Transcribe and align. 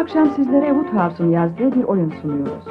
akşam 0.00 0.30
sizlere 0.30 0.66
Woodhouse'un 0.66 1.30
yazdığı 1.30 1.72
bir 1.72 1.84
oyun 1.84 2.12
sunuyoruz. 2.22 2.64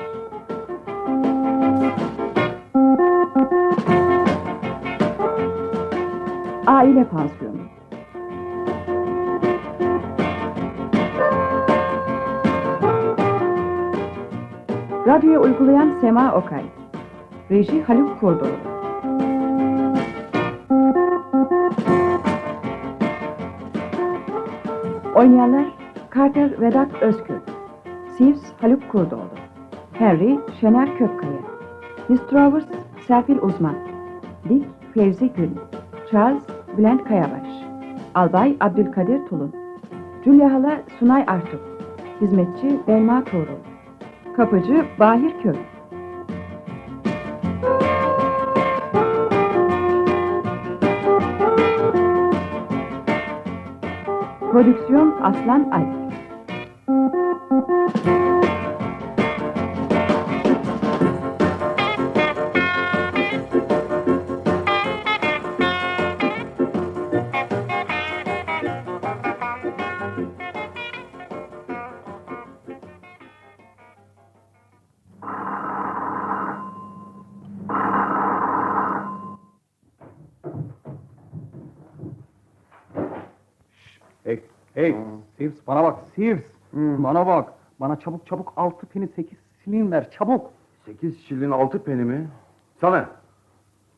Aile 6.67 7.03
Pansiyonu. 7.03 7.57
Radyoya 15.07 15.39
uygulayan 15.39 15.91
Sema 16.02 16.33
Okay. 16.33 16.63
Reji 17.52 17.83
Haluk 17.83 18.19
Kurdoğlu 18.19 18.49
Oynayanlar 25.16 25.66
Carter 26.15 26.61
Vedat 26.61 27.02
Özkök 27.02 27.41
Sivs 28.17 28.41
Haluk 28.61 28.89
Kurdoğlu. 28.91 29.29
Harry 29.99 30.39
Şener 30.61 30.97
Kökkaya. 30.97 31.39
Miss 32.09 32.21
Travers 32.29 32.65
Serpil 33.07 33.38
Uzman. 33.41 33.75
Dick 34.49 34.65
Fevzi 34.93 35.33
Gül. 35.33 35.49
Charles 36.11 36.43
Bülent 36.77 37.03
Kayabaş. 37.03 37.47
Albay 38.15 38.57
Abdülkadir 38.59 39.25
Tulun. 39.25 39.55
Julia 40.25 40.53
Hala 40.53 40.81
Sunay 40.99 41.23
Artuk. 41.27 41.61
Hizmetçi 42.21 42.80
Belma 42.87 43.23
Tuğrul. 43.23 43.59
Kapıcı 44.35 44.85
Bahir 44.99 45.33
Kök 45.43 45.57
Prodüksiyon 54.59 55.15
Aslan 55.23 55.69
Alp 55.71 56.08
Bana 87.09 87.27
bak. 87.27 87.49
Bana 87.80 87.99
çabuk 87.99 88.25
çabuk 88.27 88.53
altı 88.58 88.86
peni 88.86 89.08
sekiz 89.08 89.37
silin 89.64 89.92
ver, 89.92 90.11
çabuk. 90.11 90.52
Sekiz 90.86 91.20
şilin 91.25 91.52
altı 91.52 91.83
peni 91.83 92.03
mi? 92.03 92.27
Sana. 92.81 93.05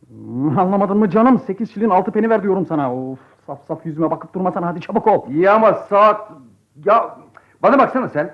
Hmm, 0.08 0.60
Anlamadın 0.60 0.98
mı 0.98 1.10
canım? 1.10 1.40
Sekiz 1.40 1.74
şilin 1.74 1.90
altı 1.90 2.12
peni 2.12 2.30
ver 2.30 2.44
diyorum 2.44 2.66
sana. 2.66 2.96
Of, 2.96 3.20
saf 3.48 3.60
saf 3.68 3.86
yüzüme 3.86 4.12
bakıp 4.12 4.34
durmasana 4.34 4.68
hadi 4.68 4.82
çabuk 4.82 5.08
ol. 5.08 5.30
İyi 5.30 5.50
ama 5.50 5.74
saat... 5.74 6.32
Ya 6.86 7.18
bana 7.64 7.80
baksana 7.80 8.10
sen. 8.10 8.34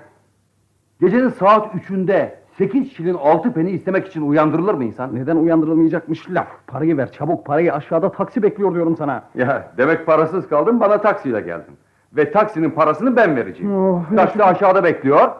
Gecenin 1.00 1.28
saat 1.28 1.74
üçünde 1.74 2.38
sekiz 2.58 2.92
şilin 2.92 3.14
altı 3.14 3.52
peni 3.52 3.70
istemek 3.70 4.06
için 4.06 4.28
uyandırılır 4.28 4.74
mı 4.74 4.84
insan? 4.84 5.14
Neden 5.14 5.36
uyandırılmayacakmış 5.36 6.30
laf? 6.30 6.48
Parayı 6.66 6.96
ver 6.96 7.12
çabuk 7.12 7.46
parayı 7.46 7.74
aşağıda 7.74 8.12
taksi 8.12 8.42
bekliyor 8.42 8.74
diyorum 8.74 8.96
sana. 8.96 9.22
Ya 9.34 9.72
demek 9.76 10.06
parasız 10.06 10.48
kaldın 10.48 10.80
bana 10.80 11.00
taksiyle 11.00 11.40
geldin. 11.40 11.76
Ve 12.12 12.30
taksinin 12.32 12.70
parasını 12.70 13.16
ben 13.16 13.36
vereceğim. 13.36 13.74
Oh, 13.76 14.02
Taksi 14.16 14.44
aşağıda 14.44 14.84
bekliyor. 14.84 15.30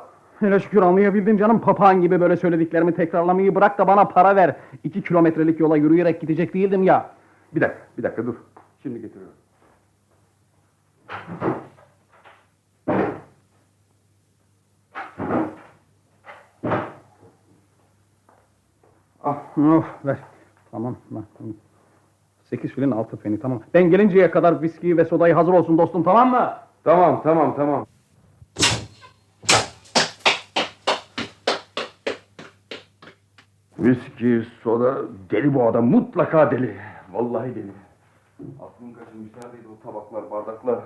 Hele 0.40 0.60
şükür 0.60 0.82
anlayabildim 0.82 1.38
canım. 1.38 1.60
Papağan 1.60 2.00
gibi 2.00 2.20
böyle 2.20 2.36
söylediklerimi 2.36 2.94
tekrarlamayı 2.94 3.54
bırak 3.54 3.78
da 3.78 3.86
bana 3.86 4.04
para 4.04 4.36
ver. 4.36 4.56
İki 4.84 5.02
kilometrelik 5.02 5.60
yola 5.60 5.76
yürüyerek 5.76 6.20
gidecek 6.20 6.54
değildim 6.54 6.82
ya. 6.82 7.10
Bir 7.54 7.60
dakika, 7.60 7.78
bir 7.98 8.02
dakika 8.02 8.26
dur. 8.26 8.34
Şimdi 8.82 9.00
getiriyorum. 9.00 9.34
Of 19.24 19.36
ver. 20.04 20.18
Tamam. 20.70 20.96
ver. 21.10 21.22
Sekiz 22.50 22.70
filin 22.72 22.90
altı 22.90 23.16
peni 23.16 23.40
tamam. 23.40 23.60
Ben 23.74 23.90
gelinceye 23.90 24.30
kadar 24.30 24.62
viskiyi 24.62 24.96
ve 24.96 25.04
sodayı 25.04 25.34
hazır 25.34 25.52
olsun 25.52 25.78
dostum 25.78 26.02
tamam 26.02 26.30
mı? 26.30 26.52
Tamam, 26.84 27.22
tamam, 27.22 27.56
tamam. 27.56 27.86
Viski, 33.78 34.42
soda, 34.62 34.98
deli 35.30 35.54
bu 35.54 35.62
adam, 35.62 35.86
mutlaka 35.86 36.50
deli. 36.50 36.76
Vallahi 37.12 37.54
deli. 37.54 37.72
Aklım 38.62 38.94
kaçırmış, 38.94 39.30
neredeydi 39.36 39.68
o 39.68 39.86
tabaklar, 39.86 40.30
bardaklar? 40.30 40.78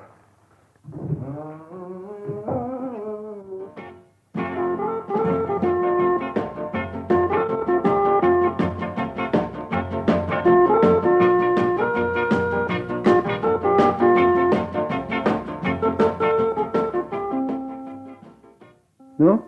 Ne 19.23 19.31
o? 19.31 19.39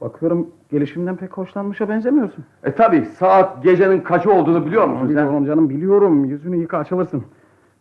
Bakıyorum 0.00 0.50
gelişimden 0.70 1.16
pek 1.16 1.32
hoşlanmışa 1.32 1.88
benzemiyorsun. 1.88 2.44
E 2.64 2.72
tabi, 2.74 3.04
saat 3.04 3.62
gecenin 3.62 4.00
kaçı 4.00 4.32
olduğunu 4.32 4.66
biliyor 4.66 4.84
musun 4.84 5.00
sen? 5.00 5.08
Biliyorum 5.08 5.46
canım 5.46 5.68
biliyorum. 5.68 6.24
Yüzünü 6.24 6.56
yıka 6.56 6.78
açılırsın. 6.78 7.24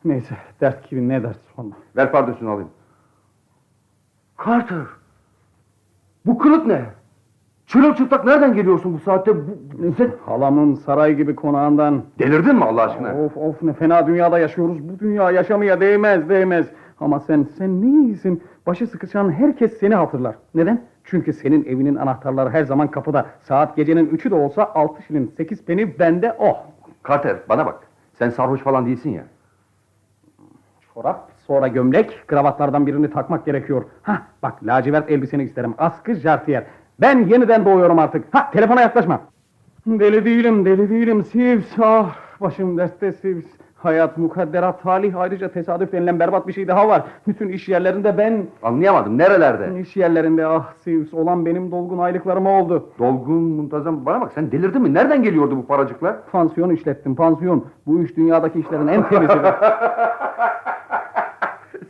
Neyse 0.06 0.36
dert 0.62 0.90
gibi 0.90 1.10
ne 1.10 1.24
dert 1.24 1.38
sonra. 1.56 1.76
Ver 1.96 2.12
pardesünü 2.12 2.50
alayım. 2.50 2.70
Carter! 4.46 4.86
Bu 6.26 6.38
kılık 6.38 6.66
ne? 6.66 6.82
Çırılçıplak 7.66 8.26
nereden 8.26 8.54
geliyorsun 8.54 8.94
bu 8.94 9.00
saatte? 9.00 9.36
Bu, 9.36 9.52
sen 9.98 10.12
Halamın 10.26 10.76
saray 10.76 11.16
gibi 11.16 11.36
konağından. 11.36 12.04
delirdin 12.20 12.56
mi 12.56 12.64
Allah 12.64 12.82
aşkına? 12.82 13.24
Of 13.26 13.38
of 13.38 13.62
ne 13.62 13.74
fena 13.74 14.08
dünyada 14.08 14.40
yaşıyoruz. 14.40 14.90
Bu 14.90 15.00
dünya 15.00 15.32
yaşamaya 15.32 15.82
değmez 15.82 16.30
değmez. 16.30 16.68
Ama 17.00 17.20
sen 17.20 17.48
sen 17.58 17.82
ne 17.82 18.06
iyisin. 18.06 18.44
Başı 18.68 18.88
sıkışan 18.88 19.32
herkes 19.32 19.78
seni 19.80 19.96
hatırlar. 19.96 20.36
Neden? 20.56 20.82
Çünkü 21.10 21.34
senin 21.34 21.66
evinin 21.66 21.96
anahtarları 21.96 22.50
her 22.50 22.64
zaman 22.64 22.92
kapıda. 22.92 23.26
Saat 23.42 23.76
gecenin 23.76 24.10
üçü 24.10 24.32
de 24.32 24.36
olsa 24.36 24.72
altı 24.76 25.04
şilin 25.04 25.34
sekiz 25.38 25.66
peni 25.66 26.00
bende 26.00 26.36
oh. 26.40 26.58
Carter 27.08 27.38
bana 27.50 27.66
bak. 27.66 27.88
Sen 28.14 28.30
sarhoş 28.30 28.62
falan 28.62 28.86
değilsin 28.86 29.10
ya. 29.10 29.24
Çorap, 30.94 31.32
sonra 31.48 31.68
gömlek, 31.68 32.28
kravatlardan 32.28 32.88
birini 32.88 33.12
takmak 33.12 33.46
gerekiyor. 33.46 33.86
Hah, 34.02 34.22
bak 34.44 34.64
lacivert 34.64 35.12
elbiseni 35.12 35.44
isterim. 35.44 35.76
Askı 35.78 36.16
jartiyer. 36.16 36.64
Ben 37.02 37.28
yeniden 37.28 37.66
doğuyorum 37.66 38.00
artık. 38.00 38.36
Ha, 38.36 38.52
telefona 38.52 38.82
yaklaşma. 38.82 39.22
Deli 39.86 40.26
değilim, 40.26 40.66
deli 40.66 40.90
değilim. 40.90 41.26
Sivs, 41.26 41.80
ah, 41.80 42.16
başım 42.42 42.78
dertte 42.78 43.12
Sivs. 43.12 43.46
Hayat, 43.78 44.18
mukadderat, 44.18 44.84
talih, 44.84 45.18
ayrıca 45.18 45.52
tesadüf 45.52 45.92
denilen 45.92 46.20
berbat 46.20 46.48
bir 46.48 46.54
şey 46.54 46.68
daha 46.68 46.88
var. 46.88 47.04
Bütün 47.28 47.50
iş 47.50 47.70
yerlerinde 47.70 48.18
ben... 48.18 48.46
Anlayamadım. 48.64 49.18
Nerelerde? 49.18 49.80
iş 49.82 49.98
yerlerinde 49.98 50.46
ah 50.46 50.74
Sivs, 50.74 51.14
olan 51.14 51.46
benim 51.46 51.72
dolgun 51.72 51.98
aylıklarıma 51.98 52.62
oldu. 52.62 52.90
Dolgun, 53.00 53.44
muntazam. 53.44 54.06
Bana 54.06 54.22
bak 54.22 54.32
sen 54.36 54.52
delirdin 54.52 54.82
mi? 54.82 54.94
Nereden 54.94 55.24
geliyordu 55.24 55.58
bu 55.58 55.68
paracıklar? 55.68 56.16
Pansiyon 56.32 56.70
işlettim, 56.70 57.16
pansiyon. 57.16 57.66
Bu 57.88 58.02
iş 58.02 58.18
dünyadaki 58.18 58.60
işlerin 58.60 58.88
en 58.88 59.10
temizidir. 59.10 59.42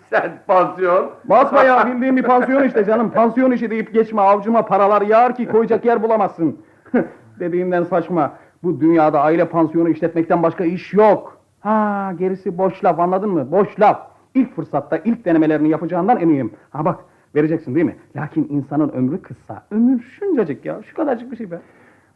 sen 0.09 0.31
pansiyon. 0.47 1.09
Basbayağı 1.25 1.87
bildiğim 1.87 2.17
bir 2.17 2.23
pansiyon 2.23 2.63
işte 2.63 2.85
canım. 2.85 3.11
Pansiyon 3.11 3.51
işi 3.51 3.69
deyip 3.71 3.93
geçme 3.93 4.21
avcuma 4.21 4.65
paralar 4.65 5.01
yağar 5.01 5.35
ki 5.35 5.47
koyacak 5.47 5.85
yer 5.85 6.03
bulamazsın. 6.03 6.57
Dediğimden 7.39 7.83
saçma. 7.83 8.31
Bu 8.63 8.79
dünyada 8.79 9.21
aile 9.21 9.45
pansiyonu 9.45 9.89
işletmekten 9.89 10.43
başka 10.43 10.63
iş 10.63 10.93
yok. 10.93 11.36
Ha 11.59 12.13
gerisi 12.19 12.57
boş 12.57 12.83
laf 12.83 12.99
anladın 12.99 13.29
mı? 13.29 13.51
Boş 13.51 13.79
laf. 13.79 14.01
İlk 14.33 14.55
fırsatta 14.55 14.97
ilk 14.97 15.25
denemelerini 15.25 15.69
yapacağından 15.69 16.19
eminim. 16.19 16.53
Ha 16.69 16.85
bak 16.85 16.99
vereceksin 17.35 17.75
değil 17.75 17.85
mi? 17.85 17.95
Lakin 18.15 18.47
insanın 18.49 18.89
ömrü 18.89 19.21
kısa. 19.21 19.63
Ömür 19.71 20.01
şuncacık 20.01 20.65
ya. 20.65 20.83
Şu 20.83 20.95
kadarcık 20.95 21.31
bir 21.31 21.37
şey 21.37 21.51
be. 21.51 21.59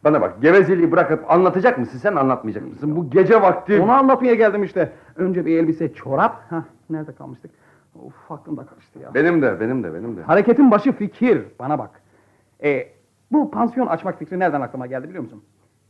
Bana 0.04 0.22
bak 0.22 0.42
gevezeliği 0.42 0.92
bırakıp 0.92 1.32
anlatacak 1.32 1.78
mısın 1.78 1.98
sen 1.98 2.16
anlatmayacak 2.16 2.68
mısın? 2.68 2.96
Bu 2.96 3.10
gece 3.10 3.42
vakti... 3.42 3.80
Onu 3.82 3.92
anlatmaya 3.92 4.36
geldim 4.36 4.64
işte. 4.64 4.92
Önce 5.16 5.46
bir 5.46 5.58
elbise, 5.58 5.94
çorap. 5.94 6.42
Hah, 6.50 6.64
nerede 6.90 7.16
kalmıştık? 7.16 7.52
Of 8.06 8.32
aklım 8.32 8.58
da 8.58 8.66
karıştı 8.66 9.00
ya. 9.00 9.14
Benim 9.14 9.42
de 9.42 9.60
benim 9.60 9.84
de 9.84 9.94
benim 9.94 10.18
de. 10.18 10.22
Hareketin 10.22 10.72
başı 10.72 10.92
fikir. 10.92 11.42
Bana 11.60 11.80
bak. 11.80 12.02
E, 12.64 12.88
bu 13.32 13.52
pansiyon 13.52 13.88
açmak 13.88 14.20
fikri 14.20 14.40
nereden 14.40 14.62
aklıma 14.62 14.88
geldi 14.88 15.10
biliyor 15.10 15.24
musun? 15.24 15.44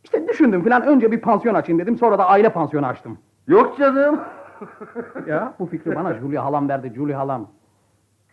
İşte 0.03 0.27
düşündüm 0.27 0.63
falan. 0.63 0.81
Önce 0.81 1.11
bir 1.11 1.21
pansiyon 1.21 1.55
açayım 1.55 1.81
dedim. 1.81 1.97
Sonra 1.97 2.19
da 2.19 2.27
aile 2.27 2.49
pansiyonu 2.49 2.85
açtım. 2.85 3.17
Yok 3.51 3.77
canım. 3.77 4.19
Ya 5.27 5.53
bu 5.59 5.65
fikri 5.65 5.95
bana 5.95 6.13
Julia 6.13 6.45
halam 6.45 6.69
verdi. 6.69 6.91
Julia 6.95 7.19
halam. 7.19 7.47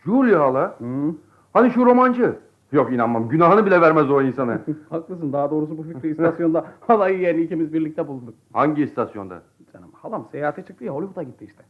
Julia 0.05 0.41
hala. 0.41 0.75
Hı? 0.79 1.15
Hani 1.53 1.71
şu 1.71 1.87
romancı. 1.87 2.37
Yok 2.73 2.93
inanmam. 2.93 3.29
Günahını 3.29 3.67
bile 3.67 3.81
vermez 3.81 4.11
o 4.11 4.23
insana. 4.23 4.61
Haklısın. 4.91 5.33
Daha 5.33 5.51
doğrusu 5.51 5.79
bu 5.79 5.83
fikri 5.83 6.11
istasyonda 6.11 6.65
halayı 6.81 7.19
yeğeni 7.19 7.41
ikimiz 7.43 7.73
birlikte 7.73 8.09
bulduk. 8.09 8.35
Hangi 8.53 8.83
istasyonda? 8.83 9.43
Canım 9.73 9.91
halam 9.93 10.29
seyahate 10.33 10.65
çıktı 10.65 10.85
ya 10.85 10.93
Hollywood'a 10.95 11.23
gitti 11.23 11.45
işte. 11.45 11.63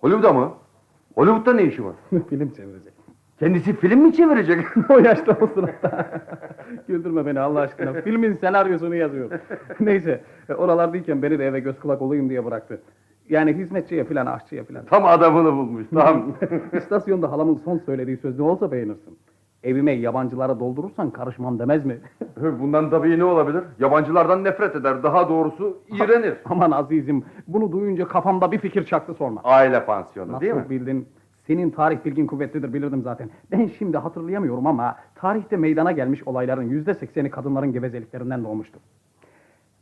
Hollywood'a 0.00 0.32
mı? 0.32 0.52
Hollywood'da 1.14 1.52
ne 1.52 1.62
işi 1.64 1.84
var? 1.84 1.94
Film 2.28 2.50
çevirecek. 2.50 2.94
Kendisi 3.42 3.76
film 3.76 4.00
mi 4.00 4.12
çevirecek? 4.12 4.64
o 4.90 4.98
yaşta 4.98 5.36
o 5.40 5.46
sırada. 5.46 6.06
Güldürme 6.88 7.26
beni 7.26 7.40
Allah 7.40 7.60
aşkına. 7.60 7.92
Filmin 7.92 8.34
senaryosunu 8.34 8.94
yazıyor. 8.94 9.30
Neyse 9.80 10.20
e, 10.48 10.54
oralardayken 10.54 11.22
beni 11.22 11.38
de 11.38 11.46
eve 11.46 11.60
göz 11.60 11.80
kulak 11.80 12.02
olayım 12.02 12.30
diye 12.30 12.44
bıraktı. 12.44 12.80
Yani 13.28 13.52
hizmetçiye 13.52 14.04
falan 14.04 14.26
aşçıya 14.26 14.64
falan. 14.64 14.84
Tam 14.84 15.06
adamını 15.06 15.52
bulmuş. 15.52 15.86
Tam. 15.94 16.32
İstasyonda 16.72 17.32
halamın 17.32 17.60
son 17.64 17.78
söylediği 17.78 18.16
söz 18.16 18.38
ne 18.38 18.44
olsa 18.44 18.72
beğenirsin. 18.72 19.18
Evime 19.62 19.92
yabancılara 19.92 20.60
doldurursan 20.60 21.10
karışmam 21.10 21.58
demez 21.58 21.84
mi? 21.86 21.98
Bundan 22.60 22.90
tabii 22.90 23.18
ne 23.18 23.24
olabilir? 23.24 23.62
Yabancılardan 23.78 24.44
nefret 24.44 24.76
eder. 24.76 25.02
Daha 25.02 25.28
doğrusu 25.28 25.78
iğrenir. 25.88 26.34
Aman 26.44 26.70
azizim 26.70 27.24
bunu 27.46 27.72
duyunca 27.72 28.08
kafamda 28.08 28.52
bir 28.52 28.58
fikir 28.58 28.84
çaktı 28.84 29.14
sorma. 29.14 29.40
Aile 29.44 29.84
pansiyonu 29.84 30.32
Nasıl 30.32 30.40
değil 30.40 30.54
mi? 30.54 30.70
bildin? 30.70 31.08
Senin 31.52 31.70
tarih 31.70 31.98
bilgin 32.04 32.26
kuvvetlidir 32.26 32.72
bilirdim 32.72 33.02
zaten. 33.02 33.30
Ben 33.50 33.70
şimdi 33.78 33.98
hatırlayamıyorum 33.98 34.66
ama 34.66 34.96
tarihte 35.14 35.56
meydana 35.56 35.92
gelmiş 35.92 36.22
olayların 36.26 36.62
yüzde 36.62 36.94
sekseni 36.94 37.30
kadınların 37.30 37.72
gevezeliklerinden 37.72 38.44
doğmuştu. 38.44 38.78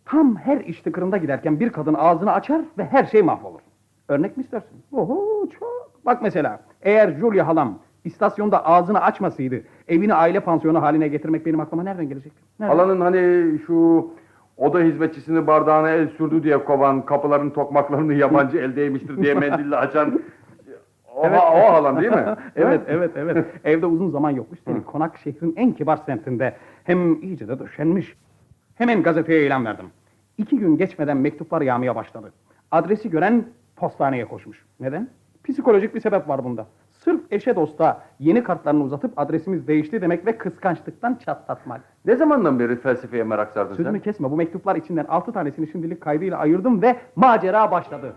Tam 0.05 0.37
her 0.37 0.61
iş 0.61 0.81
tıkırında 0.81 1.17
giderken 1.17 1.61
bir 1.61 1.71
kadın 1.71 1.95
ağzını 1.95 2.33
açar 2.33 2.61
ve 2.79 2.85
her 2.85 3.05
şey 3.05 3.23
mahvolur. 3.23 3.61
Örnek 4.09 4.37
mi 4.37 4.43
istersin? 4.43 4.83
Oho 4.93 5.49
çok. 5.59 5.91
Bak 6.07 6.23
mesela 6.23 6.61
eğer 6.83 7.17
Julia 7.21 7.47
halam 7.47 7.79
istasyonda 8.05 8.67
ağzını 8.67 9.01
açmasaydı 9.01 9.63
evini 9.89 10.15
aile 10.15 10.41
pansiyonu 10.41 10.83
haline 10.83 11.09
getirmek 11.09 11.47
benim 11.47 11.61
aklıma 11.61 11.83
nereden 11.83 12.09
gelecekti? 12.09 12.43
Nereden? 12.61 12.77
Halanın 12.77 13.01
hani 13.01 13.59
şu 13.67 14.11
oda 14.57 14.79
hizmetçisini 14.81 15.47
bardağına 15.47 15.91
el 15.91 16.09
sürdü 16.09 16.43
diye 16.43 16.65
kovan, 16.65 17.05
kapıların 17.05 17.51
tokmaklarını 17.51 18.15
yabancı 18.15 18.59
el 18.59 18.77
değmiştir 18.77 19.23
diye 19.23 19.35
mendille 19.35 19.77
açan 19.77 20.21
Evet. 21.25 21.41
o 21.41 21.73
halan 21.73 22.01
değil 22.01 22.13
mi? 22.13 22.37
evet, 22.57 22.81
evet, 22.89 23.11
evet. 23.17 23.47
Evde 23.65 23.87
uzun 23.87 24.11
zaman 24.11 24.31
yok. 24.31 24.47
Üstelik 24.53 24.87
konak 24.87 25.19
şehrin 25.19 25.55
en 25.57 25.73
kibar 25.73 25.97
semtinde. 25.97 26.57
Hem 26.85 27.23
iyice 27.23 27.49
de 27.49 27.59
döşenmiş. 27.59 28.17
Hemen 28.75 29.03
gazeteye 29.03 29.47
ilan 29.47 29.65
verdim. 29.65 29.87
İki 30.39 30.59
gün 30.59 30.77
geçmeden 30.77 31.17
mektuplar 31.17 31.61
yağmaya 31.61 31.97
başladı. 31.97 32.33
Adresi 32.71 33.11
gören 33.11 33.45
postaneye 33.77 34.25
koşmuş. 34.25 34.65
Neden? 34.81 35.09
Psikolojik 35.45 35.95
bir 35.95 36.01
sebep 36.01 36.29
var 36.29 36.45
bunda. 36.45 36.67
Sırf 36.91 37.21
eşe 37.31 37.57
dosta 37.57 38.03
yeni 38.19 38.43
kartlarını 38.45 38.85
uzatıp 38.85 39.13
adresimiz 39.17 39.67
değişti 39.69 40.03
demek 40.03 40.27
ve 40.27 40.39
kıskançlıktan 40.39 41.15
çatlatmak. 41.15 41.81
Ne 42.05 42.17
zamandan 42.17 42.59
beri 42.59 42.77
felsefeye 42.77 43.25
merak 43.25 43.53
sardın 43.53 43.75
Sözümü 43.75 43.99
sen? 43.99 44.03
kesme. 44.03 44.31
Bu 44.31 44.37
mektuplar 44.37 44.77
içinden 44.77 45.05
altı 45.05 45.33
tanesini 45.33 45.69
şimdilik 45.69 46.01
kaydıyla 46.01 46.39
ayırdım 46.39 46.83
ve 46.83 46.97
macera 47.17 47.71
başladı. 47.71 48.13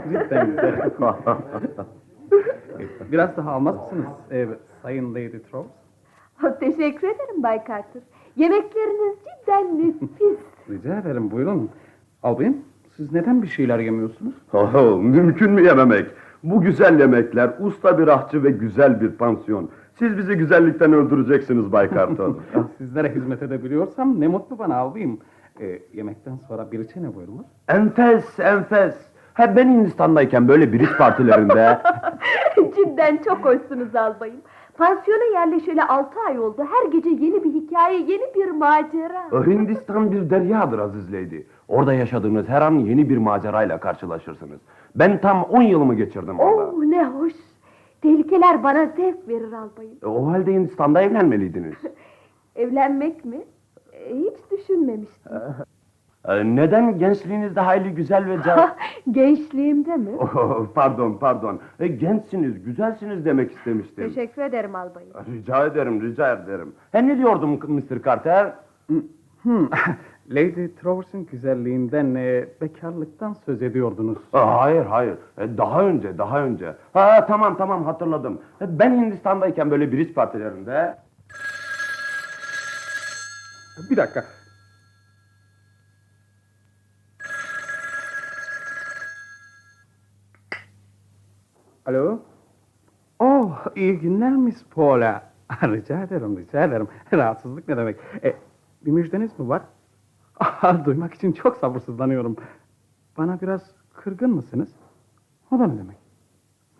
Güzel. 0.00 0.46
Biraz 3.12 3.36
daha 3.36 3.52
almaz 3.52 3.74
mısınız 3.74 4.06
e, 4.32 4.46
Sayın 4.82 5.10
Lady 5.14 5.38
Trolls? 5.38 5.66
Teşekkür 6.60 7.08
ederim 7.08 7.42
Bay 7.42 7.58
Carter. 7.68 8.02
Yemekleriniz 8.36 9.16
cidden 9.18 9.78
nefis. 9.78 10.38
Rica 10.70 10.98
ederim 10.98 11.30
buyurun. 11.30 11.70
Albayım 12.22 12.56
siz 12.96 13.12
neden 13.12 13.42
bir 13.42 13.46
şeyler 13.46 13.78
yemiyorsunuz? 13.78 14.34
Oho, 14.52 14.96
mümkün 14.98 15.50
mü 15.52 15.62
yememek? 15.62 16.06
Bu 16.42 16.60
güzel 16.60 17.00
yemekler, 17.00 17.50
usta 17.60 17.98
bir 17.98 18.08
ahçı 18.08 18.44
ve 18.44 18.50
güzel 18.50 19.00
bir 19.00 19.10
pansiyon. 19.10 19.70
Siz 19.94 20.18
bizi 20.18 20.34
güzellikten 20.34 20.92
öldüreceksiniz 20.92 21.72
Bay 21.72 21.90
Kartal. 21.90 22.34
Ah, 22.56 22.62
Sizlere 22.78 23.14
hizmet 23.14 23.42
edebiliyorsam 23.42 24.20
ne 24.20 24.28
mutlu 24.28 24.58
bana 24.58 24.76
albayım. 24.76 25.18
E, 25.60 25.82
yemekten 25.92 26.36
sonra 26.48 26.72
bir 26.72 26.80
içe 26.80 27.02
ne 27.02 27.14
buyurulur? 27.14 27.44
enfes, 27.68 28.38
enfes. 28.40 28.94
Ha 29.34 29.56
ben 29.56 29.68
Hindistan'dayken 29.68 30.48
böyle 30.48 30.72
biriç 30.72 30.88
partilerinde... 30.98 31.78
cidden 32.76 33.16
çok 33.16 33.44
hoşsunuz 33.44 33.94
albayım. 33.96 34.40
Pansiyona 34.78 35.24
yerleşeli 35.24 35.82
altı 35.82 36.20
ay 36.28 36.38
oldu. 36.38 36.66
Her 36.70 36.90
gece 36.92 37.08
yeni 37.10 37.44
bir 37.44 37.54
hikaye, 37.54 37.98
yeni 37.98 38.34
bir 38.34 38.50
macera. 38.50 39.46
Hindistan 39.46 40.12
bir 40.12 40.30
deryadır 40.30 40.78
Aziz 40.78 41.12
Lady. 41.12 41.40
Orada 41.68 41.94
yaşadığınız 41.94 42.48
her 42.48 42.62
an 42.62 42.72
yeni 42.72 43.08
bir 43.10 43.16
macerayla 43.16 43.80
karşılaşırsınız. 43.80 44.60
Ben 44.94 45.20
tam 45.20 45.42
10 45.42 45.62
yılımı 45.62 45.94
geçirdim 45.94 46.40
orada. 46.40 46.70
Oh 46.70 46.84
ne 46.84 47.04
hoş. 47.04 47.32
Tehlikeler 48.02 48.62
bana 48.62 48.86
zevk 48.86 49.28
verir 49.28 49.52
albayım. 49.52 49.98
O 50.04 50.26
halde 50.26 50.52
Hindistan'da 50.52 51.02
evlenmeliydiniz. 51.02 51.74
Evlenmek 52.56 53.24
mi? 53.24 53.44
E, 54.06 54.14
Hiç 54.16 54.50
düşünmemiştim. 54.50 55.32
Ee, 56.28 56.56
Neden 56.56 56.98
gençliğinizde 56.98 57.60
hayli 57.60 57.94
güzel 57.94 58.26
ve 58.26 58.42
can... 58.44 58.70
Gençliğimde 59.10 59.96
mi? 59.96 60.10
Oh, 60.20 60.66
pardon, 60.74 61.16
pardon. 61.20 61.60
E, 61.80 61.86
gençsiniz, 61.88 62.64
güzelsiniz 62.64 63.24
demek 63.24 63.52
istemiştim. 63.52 64.08
Teşekkür 64.08 64.42
ederim 64.42 64.74
albayım. 64.74 65.10
Rica 65.32 65.66
ederim, 65.66 66.02
rica 66.02 66.32
ederim. 66.32 66.72
He 66.92 67.06
ne 67.08 67.18
diyordum 67.18 67.60
Mr. 67.68 68.02
Carter? 68.04 68.52
Hmm. 69.42 69.68
Lady 70.30 70.68
Trowers'ın 70.68 71.26
güzelliğinden, 71.26 72.14
e, 72.14 72.44
bekarlıktan 72.60 73.32
söz 73.32 73.62
ediyordunuz. 73.62 74.18
Aa, 74.32 74.60
hayır, 74.60 74.84
hayır. 74.86 75.16
E, 75.38 75.58
daha 75.58 75.82
önce, 75.82 76.18
daha 76.18 76.42
önce. 76.42 76.74
Ha, 76.92 77.26
tamam, 77.26 77.56
tamam 77.56 77.84
hatırladım. 77.84 78.38
E, 78.60 78.78
ben 78.78 79.02
Hindistan'dayken 79.02 79.70
böyle 79.70 79.92
biriç 79.92 80.14
partilerinde... 80.14 80.94
Bir 83.90 83.96
dakika. 83.96 84.24
Alo? 91.86 92.22
Oh, 93.18 93.64
iyi 93.76 93.98
günler 93.98 94.32
Miss 94.32 94.64
Paula. 94.64 95.22
rica 95.62 96.02
ederim, 96.02 96.38
rica 96.38 96.64
ederim. 96.64 96.88
Rahatsızlık 97.12 97.68
ne 97.68 97.76
demek? 97.76 97.96
E, 98.24 98.36
bir 98.84 98.90
müjdeniz 98.90 99.38
mi 99.38 99.48
var? 99.48 99.62
Ah, 100.40 100.84
duymak 100.84 101.14
için 101.14 101.32
çok 101.32 101.56
sabırsızlanıyorum. 101.56 102.36
Bana 103.18 103.40
biraz 103.40 103.62
kırgın 103.94 104.30
mısınız? 104.30 104.68
O 105.50 105.58
da 105.58 105.66
ne 105.66 105.78
demek? 105.78 105.96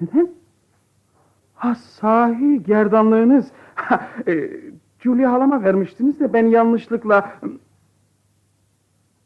Neden? 0.01 0.31
Ha 1.55 1.75
sahi 1.75 2.63
gerdanlığınız. 2.63 3.53
Ha, 3.75 4.09
e, 4.27 4.51
Julia 5.07 5.33
halama 5.33 5.63
vermiştiniz 5.65 6.21
de 6.21 6.33
ben 6.33 6.47
yanlışlıkla... 6.47 7.33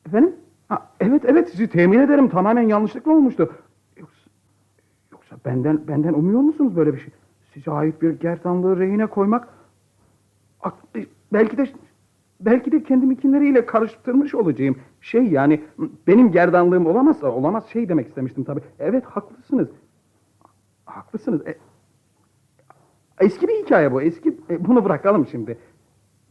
Efendim? 0.06 0.34
Ha, 0.68 0.88
evet 1.00 1.22
evet 1.24 1.48
sizi 1.50 1.68
temin 1.68 1.98
ederim 1.98 2.28
tamamen 2.28 2.62
yanlışlıkla 2.62 3.12
olmuştu. 3.12 3.52
Yoksa, 3.96 4.30
yoksa 5.12 5.36
benden 5.44 5.88
benden 5.88 6.12
umuyor 6.12 6.40
musunuz 6.40 6.76
böyle 6.76 6.94
bir 6.94 6.98
şey? 6.98 7.10
Size 7.54 7.70
ait 7.70 8.02
bir 8.02 8.10
gerdanlığı 8.20 8.78
rehine 8.78 9.06
koymak... 9.06 9.48
Ak- 10.62 10.74
e, 10.96 11.06
Belki 11.32 11.56
de 11.58 11.66
belki 12.40 12.72
de 12.72 12.82
kendiminkileriyle 12.82 13.66
karıştırmış 13.66 14.34
olacağım. 14.34 14.76
Şey 15.00 15.22
yani 15.26 15.60
benim 16.06 16.32
gerdanlığım 16.32 16.86
olamazsa 16.86 17.30
olamaz 17.30 17.66
şey 17.66 17.88
demek 17.88 18.08
istemiştim 18.08 18.44
tabii. 18.44 18.60
Evet 18.78 19.04
haklısınız. 19.04 19.68
Haklısınız. 20.84 21.46
E, 21.46 21.54
Eski 23.20 23.48
bir 23.48 23.54
hikaye 23.64 23.92
bu. 23.92 24.02
Eski 24.02 24.38
e, 24.50 24.64
bunu 24.64 24.84
bırakalım 24.84 25.26
şimdi. 25.26 25.58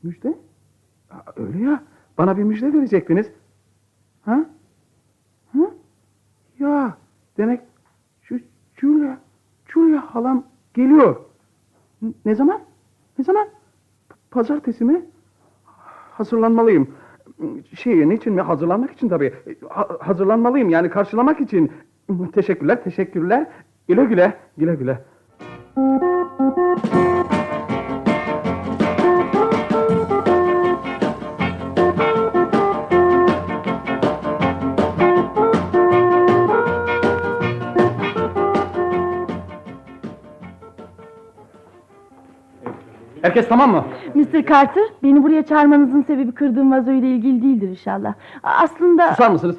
Müjde? 0.04 0.38
Öyle 1.38 1.64
ya. 1.64 1.84
Bana 2.18 2.38
bir 2.38 2.44
müjde 2.44 2.74
verecektiniz. 2.74 3.32
Ha? 4.22 4.46
Ha? 5.54 5.60
Ya 6.60 6.98
demek 7.38 7.62
şu 8.22 8.40
Julia, 8.76 9.18
Julia 9.66 10.02
halam 10.16 10.44
geliyor. 10.74 11.16
Ne 12.26 12.36
zaman? 12.36 12.62
Ne 13.18 13.24
zaman? 13.26 13.48
P- 14.10 14.16
Pazartesi 14.32 14.86
mi? 14.86 15.06
Hazırlanmalıyım. 16.12 16.88
Şey, 17.76 18.10
niçin 18.10 18.34
mi? 18.34 18.42
Hazırlanmak 18.42 18.92
için 18.92 19.10
tabii. 19.10 19.34
Ha- 19.70 19.98
hazırlanmalıyım 20.00 20.70
yani 20.70 20.90
karşılamak 20.90 21.42
için. 21.42 21.72
Teşekkürler, 22.34 22.84
teşekkürler. 22.84 23.48
Güle 23.88 24.06
güle, 24.06 24.38
güle 24.58 24.76
güle. 24.76 25.06
Herkes 43.22 43.48
tamam 43.48 43.72
mı? 43.72 43.86
Mr. 44.16 44.46
Carter, 44.46 44.84
beni 45.04 45.24
buraya 45.24 45.46
çağırmanızın 45.46 46.02
sebebi 46.02 46.32
kırdığım 46.32 46.72
vazoyla 46.72 47.08
ilgili 47.08 47.42
değildir 47.42 47.68
inşallah. 47.70 48.14
Aslında... 48.44 49.10
Susar 49.10 49.30
mısınız? 49.32 49.58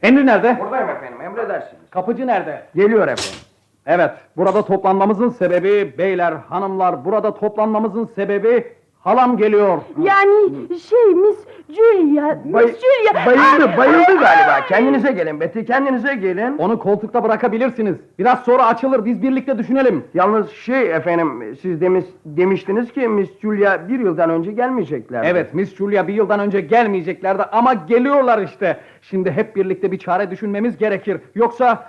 Henry 0.00 0.26
nerede? 0.26 0.58
Buradayım 0.60 0.88
efendim 0.88 1.20
emredersiniz. 1.20 1.90
Kapıcı 1.90 2.26
nerede? 2.26 2.62
Geliyor 2.74 3.08
efendim. 3.08 3.40
Evet, 3.86 4.10
burada 4.36 4.62
toplanmamızın 4.64 5.28
sebebi 5.28 5.98
beyler, 5.98 6.32
hanımlar, 6.48 7.04
burada 7.04 7.34
toplanmamızın 7.34 8.04
sebebi 8.04 8.72
halam 9.00 9.36
geliyor. 9.36 9.78
Yani 10.02 10.68
şey 10.78 11.14
Miss 11.14 11.36
Julia, 11.68 12.38
Miss 12.44 12.76
Julia... 12.80 13.26
bayıldı, 13.26 13.70
Ay, 13.70 13.76
bayıldı 13.76 14.04
ay, 14.08 14.14
galiba. 14.14 14.66
Kendinize 14.68 15.12
gelin 15.12 15.40
Betty, 15.40 15.60
kendinize 15.60 16.14
gelin. 16.14 16.58
Onu 16.58 16.78
koltukta 16.78 17.24
bırakabilirsiniz. 17.24 17.96
Biraz 18.18 18.40
sonra 18.44 18.66
açılır, 18.66 19.04
biz 19.04 19.22
birlikte 19.22 19.58
düşünelim. 19.58 20.04
Yalnız 20.14 20.50
şey 20.50 20.90
efendim, 20.90 21.56
siz 21.62 21.80
demiş, 21.80 22.04
demiştiniz 22.24 22.92
ki 22.92 23.08
Miss 23.08 23.40
Julia 23.40 23.88
bir 23.88 24.00
yıldan 24.00 24.30
önce 24.30 24.52
gelmeyecekler. 24.52 25.24
Evet, 25.24 25.54
Miss 25.54 25.76
Julia 25.76 26.08
bir 26.08 26.14
yıldan 26.14 26.40
önce 26.40 26.60
gelmeyeceklerdi 26.60 27.42
ama 27.42 27.74
geliyorlar 27.74 28.42
işte. 28.42 28.76
Şimdi 29.02 29.30
hep 29.30 29.56
birlikte 29.56 29.92
bir 29.92 29.98
çare 29.98 30.30
düşünmemiz 30.30 30.78
gerekir. 30.78 31.20
Yoksa 31.34 31.88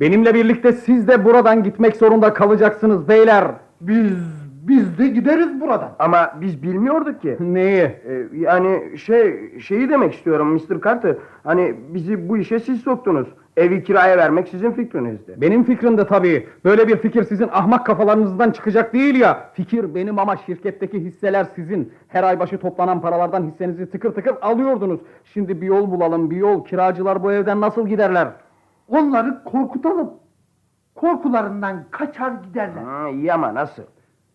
benimle 0.00 0.34
birlikte 0.34 0.72
siz 0.72 1.08
de 1.08 1.24
buradan 1.24 1.62
gitmek 1.62 1.96
zorunda 1.96 2.34
kalacaksınız 2.34 3.08
beyler. 3.08 3.44
Biz 3.80 4.39
biz 4.68 4.98
de 4.98 5.08
gideriz 5.08 5.60
buradan. 5.60 5.92
Ama 5.98 6.32
biz 6.40 6.62
bilmiyorduk 6.62 7.22
ki. 7.22 7.36
Neyi? 7.40 7.82
Ee, 7.82 8.26
yani 8.32 8.98
şey 8.98 9.50
şeyi 9.60 9.88
demek 9.88 10.14
istiyorum 10.14 10.54
Mr. 10.54 10.82
Carter. 10.84 11.16
Hani 11.44 11.74
bizi 11.88 12.28
bu 12.28 12.36
işe 12.36 12.60
siz 12.60 12.80
soktunuz. 12.80 13.28
Evi 13.56 13.84
kiraya 13.84 14.18
vermek 14.18 14.48
sizin 14.48 14.70
fikrinizdi. 14.70 15.34
Benim 15.36 15.64
fikrim 15.64 15.98
de 15.98 16.06
tabii. 16.06 16.46
Böyle 16.64 16.88
bir 16.88 16.96
fikir 16.96 17.22
sizin 17.22 17.48
ahmak 17.52 17.86
kafalarınızdan 17.86 18.50
çıkacak 18.50 18.94
değil 18.94 19.14
ya. 19.14 19.50
Fikir 19.54 19.94
benim 19.94 20.18
ama 20.18 20.36
şirketteki 20.36 21.00
hisseler 21.00 21.46
sizin. 21.54 21.92
Her 22.08 22.22
ay 22.22 22.40
başı 22.40 22.58
toplanan 22.58 23.00
paralardan 23.00 23.42
hissenizi 23.42 23.90
tıkır 23.90 24.14
tıkır 24.14 24.34
alıyordunuz. 24.42 25.00
Şimdi 25.24 25.60
bir 25.60 25.66
yol 25.66 25.90
bulalım, 25.90 26.30
bir 26.30 26.36
yol. 26.36 26.64
Kiracılar 26.64 27.22
bu 27.22 27.32
evden 27.32 27.60
nasıl 27.60 27.88
giderler? 27.88 28.28
Onları 28.88 29.44
korkutalım. 29.44 30.10
Korkularından 30.94 31.84
kaçar 31.90 32.32
giderler. 32.44 32.82
Ha, 32.82 33.08
iyi 33.08 33.32
ama 33.32 33.54
nasıl? 33.54 33.82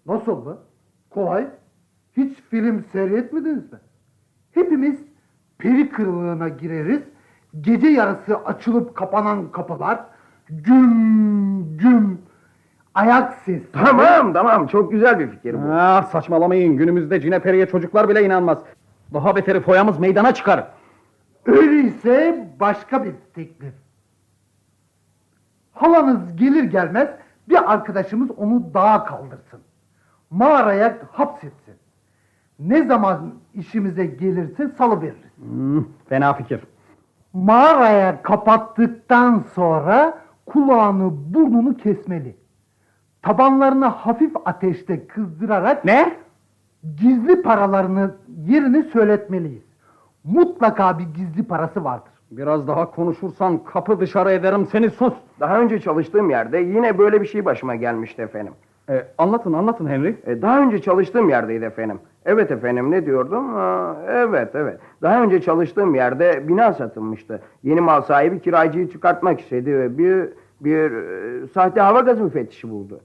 Nasıl 0.05 0.45
mı? 0.45 0.57
Kolay. 1.09 1.47
Hiç 2.17 2.37
film 2.49 2.83
seyretmediniz 2.91 3.71
mi? 3.73 3.79
Hepimiz 4.51 4.99
peri 5.57 5.89
kırığına 5.89 6.49
gireriz. 6.49 7.01
Gece 7.61 7.87
yarısı 7.87 8.37
açılıp 8.37 8.95
kapanan 8.95 9.51
kapılar. 9.51 9.99
Güm 10.49 11.77
güm. 11.77 12.21
Ayak 12.95 13.33
sesi. 13.33 13.71
Tamam 13.73 14.33
tamam 14.33 14.67
çok 14.67 14.91
güzel 14.91 15.19
bir 15.19 15.27
fikir 15.29 15.53
bu. 15.53 15.67
Ah 15.71 16.03
saçmalamayın. 16.03 16.77
Günümüzde 16.77 17.21
cineperiye 17.21 17.67
çocuklar 17.67 18.09
bile 18.09 18.25
inanmaz. 18.25 18.57
Daha 19.13 19.35
beteri 19.35 19.59
foyamız 19.61 19.99
meydana 19.99 20.33
çıkar. 20.33 20.67
Öyleyse 21.45 22.47
başka 22.59 23.03
bir 23.03 23.13
teklif. 23.35 23.73
Halanız 25.73 26.35
gelir 26.35 26.63
gelmez 26.63 27.09
bir 27.49 27.73
arkadaşımız 27.73 28.31
onu 28.31 28.73
dağa 28.73 29.05
kaldırsın. 29.05 29.59
Mağaraya 30.29 30.97
hapsetsin. 31.11 31.75
Ne 32.59 32.83
zaman 32.83 33.33
işimize 33.53 34.05
gelirse 34.05 34.67
salıveririz. 34.77 35.37
Hmm, 35.37 35.83
fena 36.09 36.33
fikir. 36.33 36.61
Mağaraya 37.33 38.21
kapattıktan 38.21 39.43
sonra 39.53 40.17
kulağını 40.45 41.11
burnunu 41.33 41.77
kesmeli. 41.77 42.35
Tabanlarını 43.21 43.85
hafif 43.85 44.31
ateşte 44.45 45.07
kızdırarak 45.07 45.85
Ne? 45.85 46.17
gizli 46.97 47.41
paralarını 47.41 48.15
yerini 48.47 48.83
söyletmeliyiz. 48.83 49.63
Mutlaka 50.23 50.99
bir 50.99 51.03
gizli 51.03 51.43
parası 51.43 51.83
vardır. 51.83 52.11
Biraz 52.31 52.67
daha 52.67 52.91
konuşursan 52.91 53.63
kapı 53.63 53.99
dışarı 53.99 54.31
ederim 54.31 54.65
seni 54.71 54.89
sus. 54.89 55.13
Daha 55.39 55.59
önce 55.59 55.79
çalıştığım 55.79 56.29
yerde 56.29 56.57
yine 56.57 56.97
böyle 56.97 57.21
bir 57.21 57.25
şey 57.27 57.45
başıma 57.45 57.75
gelmişti 57.75 58.21
efendim. 58.21 58.53
Ee, 58.89 59.05
anlatın 59.17 59.53
anlatın 59.53 59.87
Henry. 59.87 60.15
E, 60.25 60.41
daha 60.41 60.61
önce 60.61 60.81
çalıştığım 60.81 61.29
yerdeydi 61.29 61.65
efendim. 61.65 61.99
Evet 62.25 62.51
efendim 62.51 62.91
ne 62.91 63.05
diyordum? 63.05 63.53
Ha, 63.53 63.97
evet 64.09 64.49
evet. 64.55 64.79
Daha 65.01 65.23
önce 65.23 65.41
çalıştığım 65.41 65.95
yerde 65.95 66.47
bina 66.47 66.73
satılmıştı. 66.73 67.41
Yeni 67.63 67.81
mal 67.81 68.01
sahibi 68.01 68.39
kiracıyı 68.39 68.89
çıkartmak 68.89 69.39
istedi 69.41 69.79
ve 69.79 69.97
bir 69.97 70.29
bir 70.61 70.91
e, 70.91 71.47
sahte 71.47 71.81
hava 71.81 71.99
gazı 71.99 72.23
müfettişi 72.23 72.69
buldu. 72.69 72.99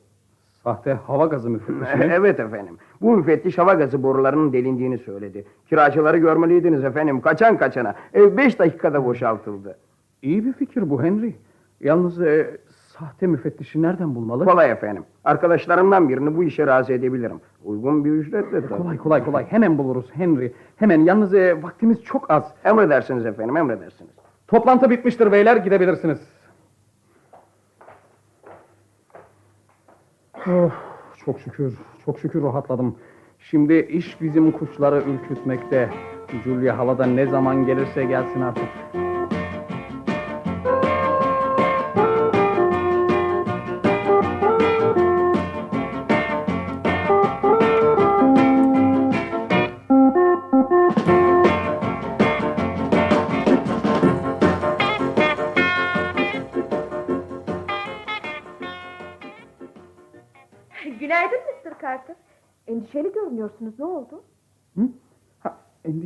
Sahte 0.64 0.92
hava 0.92 1.26
gazı 1.26 1.50
müfettişi. 1.50 1.96
mi? 1.96 2.08
evet 2.12 2.40
efendim. 2.40 2.76
Bu 3.00 3.16
müfettiş 3.16 3.58
hava 3.58 3.74
gazı 3.74 4.02
borularının 4.02 4.52
delindiğini 4.52 4.98
söyledi. 4.98 5.44
Kiracıları 5.68 6.18
görmeliydiniz 6.18 6.84
efendim. 6.84 7.20
Kaçan 7.20 7.58
kaçana. 7.58 7.94
Ev 8.14 8.36
beş 8.36 8.58
dakikada 8.58 9.04
boşaltıldı. 9.04 9.78
İyi 10.22 10.44
bir 10.44 10.52
fikir 10.52 10.90
bu 10.90 11.02
Henry. 11.02 11.34
Yalnız 11.80 12.20
e, 12.20 12.56
sahte 13.00 13.26
müfettişi 13.26 13.82
nereden 13.82 14.14
bulmalı? 14.14 14.44
Kolay 14.44 14.70
efendim. 14.70 15.04
Arkadaşlarımdan 15.24 16.08
birini 16.08 16.36
bu 16.36 16.44
işe 16.44 16.66
razı 16.66 16.92
edebilirim. 16.92 17.40
Uygun 17.64 18.04
bir 18.04 18.10
ücretle 18.10 18.68
tabii. 18.68 18.82
Kolay 18.82 18.96
kolay 18.96 19.24
kolay. 19.24 19.46
Hemen 19.46 19.78
buluruz 19.78 20.10
Henry. 20.12 20.52
Hemen. 20.76 21.00
Yalnız 21.00 21.34
e, 21.34 21.62
vaktimiz 21.62 22.02
çok 22.02 22.30
az. 22.30 22.54
Emredersiniz 22.64 23.26
efendim 23.26 23.56
emredersiniz. 23.56 24.12
Toplantı 24.48 24.90
bitmiştir 24.90 25.32
beyler. 25.32 25.56
Gidebilirsiniz. 25.56 26.18
Oh, 30.46 30.70
çok 31.24 31.40
şükür. 31.40 31.78
Çok 32.04 32.18
şükür 32.18 32.42
rahatladım. 32.42 32.96
Şimdi 33.38 33.74
iş 33.74 34.20
bizim 34.20 34.52
kuşları 34.52 35.02
ürkütmekte. 35.02 35.90
Julia 36.44 36.78
hala 36.78 36.98
da 36.98 37.06
ne 37.06 37.26
zaman 37.26 37.66
gelirse 37.66 38.04
gelsin 38.04 38.40
artık. 38.40 38.68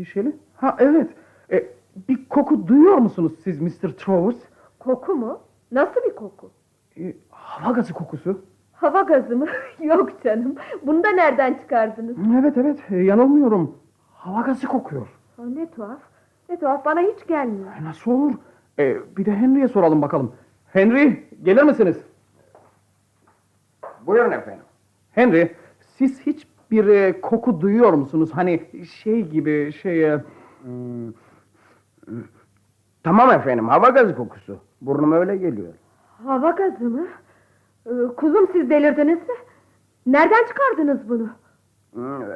Endişeli? 0.04 0.36
Ha 0.56 0.76
evet. 0.78 1.10
E, 1.52 1.66
bir 2.08 2.28
koku 2.28 2.66
duyuyor 2.68 2.98
musunuz 2.98 3.32
siz 3.44 3.60
Mr. 3.60 3.88
Travers? 3.96 4.36
Koku 4.78 5.14
mu? 5.14 5.38
Nasıl 5.72 6.00
bir 6.04 6.14
koku? 6.16 6.50
E, 7.00 7.14
hava 7.30 7.72
gazı 7.72 7.92
kokusu. 7.94 8.42
Hava 8.72 9.02
gazı 9.02 9.36
mı? 9.36 9.46
Yok 9.80 10.22
canım. 10.24 10.54
Bunu 10.82 11.04
da 11.04 11.10
nereden 11.10 11.54
çıkardınız? 11.54 12.16
Evet 12.40 12.56
evet 12.56 12.78
e, 12.90 12.96
yanılmıyorum. 12.96 13.78
Hava 14.14 14.40
gazı 14.40 14.66
kokuyor. 14.66 15.06
Ha, 15.36 15.42
ne 15.46 15.70
tuhaf. 15.70 16.00
Ne 16.48 16.58
tuhaf 16.58 16.84
bana 16.84 17.00
hiç 17.00 17.26
gelmiyor. 17.26 17.68
E, 17.80 17.84
Nasıl 17.84 18.10
olur? 18.10 18.32
E, 18.78 18.96
bir 19.16 19.26
de 19.26 19.32
Henry'e 19.36 19.68
soralım 19.68 20.02
bakalım. 20.02 20.32
Henry 20.72 21.24
gelir 21.42 21.62
misiniz? 21.62 21.96
Buyurun 24.06 24.30
efendim. 24.30 24.64
Henry 25.12 25.54
siz 25.80 26.20
hiç 26.26 26.46
bir 26.74 26.86
e, 26.88 27.20
koku 27.20 27.60
duyuyor 27.60 27.92
musunuz? 27.92 28.30
Hani 28.34 28.60
şey 29.02 29.22
gibi 29.28 29.72
şey... 29.72 30.04
e, 30.12 30.20
Tamam 33.02 33.30
efendim 33.30 33.68
hava 33.68 33.88
gazı 33.88 34.16
kokusu. 34.16 34.56
Burnuma 34.80 35.16
öyle 35.16 35.36
geliyor. 35.36 35.72
Hava 36.26 36.50
gazı 36.50 36.84
mı? 36.84 37.06
Ee, 37.86 37.90
kuzum 38.16 38.48
siz 38.52 38.70
delirdiniz 38.70 39.18
mi? 39.18 39.34
Nereden 40.06 40.44
çıkardınız 40.48 41.08
bunu? 41.08 41.28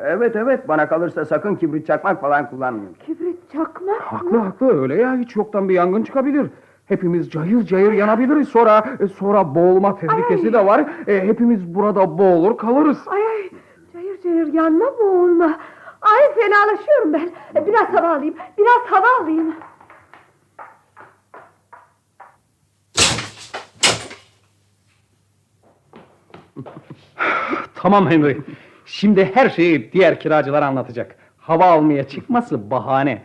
Evet 0.05 0.37
evet 0.37 0.69
bana 0.69 0.89
kalırsa 0.89 1.25
sakın 1.25 1.55
kibrit 1.55 1.87
çakmak 1.87 2.21
falan 2.21 2.51
kullanmayın. 2.51 2.95
Kibrit 2.95 3.53
çakmak 3.53 4.01
Haklı 4.01 4.31
mı? 4.31 4.39
haklı 4.39 4.83
öyle 4.83 4.95
ya 4.95 5.17
hiç 5.17 5.37
yoktan 5.37 5.69
bir 5.69 5.75
yangın 5.75 6.03
çıkabilir. 6.03 6.47
Hepimiz 6.87 7.31
cayır 7.31 7.63
cayır 7.63 7.93
yanabiliriz 7.93 8.49
sonra 8.49 8.85
e, 9.01 9.07
sonra 9.07 9.55
boğulma 9.55 9.97
tehlikesi 9.97 10.47
Ay. 10.47 10.53
de 10.53 10.67
var. 10.67 10.91
E, 11.07 11.27
hepimiz 11.27 11.75
burada 11.75 12.19
boğulur 12.19 12.57
kalırız. 12.59 12.99
Ay 13.09 13.21
ay 13.27 13.51
yanma 14.53 14.99
boğulma. 14.99 15.59
Ay 16.03 16.35
fenalaşıyorum 16.35 17.13
ben. 17.13 17.31
Biraz 17.67 17.89
hava 17.89 18.17
alayım. 18.17 18.35
Biraz 18.59 18.83
hava 18.91 19.23
alayım. 19.23 19.55
Tamam 27.75 28.11
Henry. 28.11 28.39
Şimdi 28.87 29.31
her 29.35 29.51
şeyi 29.51 29.93
diğer 29.93 30.21
kiracılara 30.21 30.67
anlatacak. 30.67 31.17
Hava 31.37 31.65
almaya 31.65 32.09
çıkması 32.09 32.71
bahane. 32.71 33.23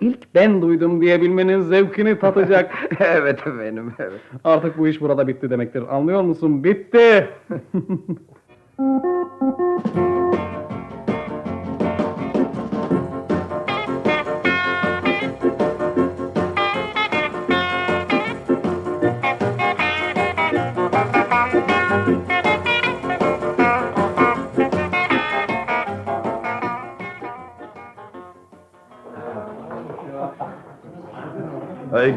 İlk 0.00 0.34
ben 0.34 0.62
duydum 0.62 1.00
diyebilmenin 1.00 1.60
zevkini 1.60 2.18
tatacak. 2.18 2.74
evet 3.00 3.46
efendim 3.46 3.94
evet. 3.98 4.20
Artık 4.44 4.78
bu 4.78 4.88
iş 4.88 5.00
burada 5.00 5.28
bitti 5.28 5.50
demektir. 5.50 5.94
Anlıyor 5.96 6.22
musun? 6.22 6.64
Bitti. 6.64 7.28
Ee, 8.78 8.82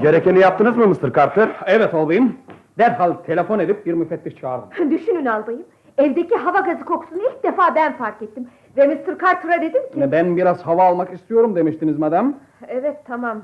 gerekeni 0.02 0.40
yaptınız 0.40 0.78
mı 0.78 0.88
Mr. 0.88 1.14
Carter? 1.16 1.50
evet 1.66 1.94
olayım. 1.94 2.38
Derhal 2.78 3.14
telefon 3.14 3.60
edip 3.60 3.86
bir 3.86 3.94
müfettiş 3.94 4.36
çağırdım. 4.36 4.92
Düşünün 4.92 5.26
albayım. 5.26 5.66
Evdeki 6.00 6.36
hava 6.36 6.60
gazı 6.60 6.86
kokusunu 6.86 7.22
ilk 7.22 7.44
defa 7.44 7.76
ben 7.76 7.94
fark 7.98 8.22
ettim. 8.22 8.48
Ve 8.78 8.88
Mr. 8.88 9.20
Carter'a 9.20 9.62
dedim 9.62 9.92
ki... 9.92 10.12
Ben 10.12 10.38
biraz 10.38 10.62
hava 10.62 10.84
almak 10.84 11.14
istiyorum 11.14 11.56
demiştiniz 11.56 12.00
madem. 12.00 12.36
Evet 12.68 12.98
tamam. 13.06 13.42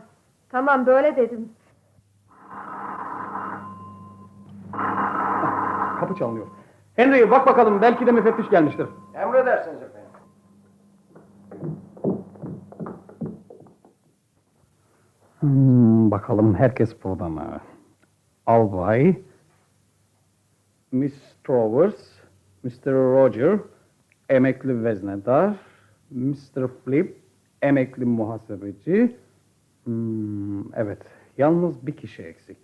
Tamam 0.50 0.86
böyle 0.86 1.16
dedim. 1.16 1.50
Kapı 6.00 6.16
çalınıyor. 6.16 6.48
Henry 6.96 7.32
bak 7.32 7.48
bakalım 7.48 7.82
belki 7.82 8.08
de 8.08 8.12
müfettiş 8.12 8.50
gelmiştir. 8.50 8.88
Emredersiniz 9.14 9.82
efendim. 9.82 10.10
Hmm, 15.40 16.12
bakalım 16.12 16.56
herkes 16.56 17.04
burada 17.04 17.30
mı? 17.30 17.62
Albay, 18.46 19.16
Miss 20.92 21.14
Travers, 21.44 22.25
Mr. 22.66 22.94
Roger, 22.94 23.60
emekli 24.30 24.84
veznedar, 24.84 25.56
Mr. 26.12 26.68
Flip, 26.68 27.18
emekli 27.62 28.06
muhasebeci. 28.06 29.16
Hmm, 29.84 30.74
evet, 30.74 31.02
yalnız 31.38 31.88
bir 31.88 31.98
kişi 31.98 32.24
eksik. 32.24 32.58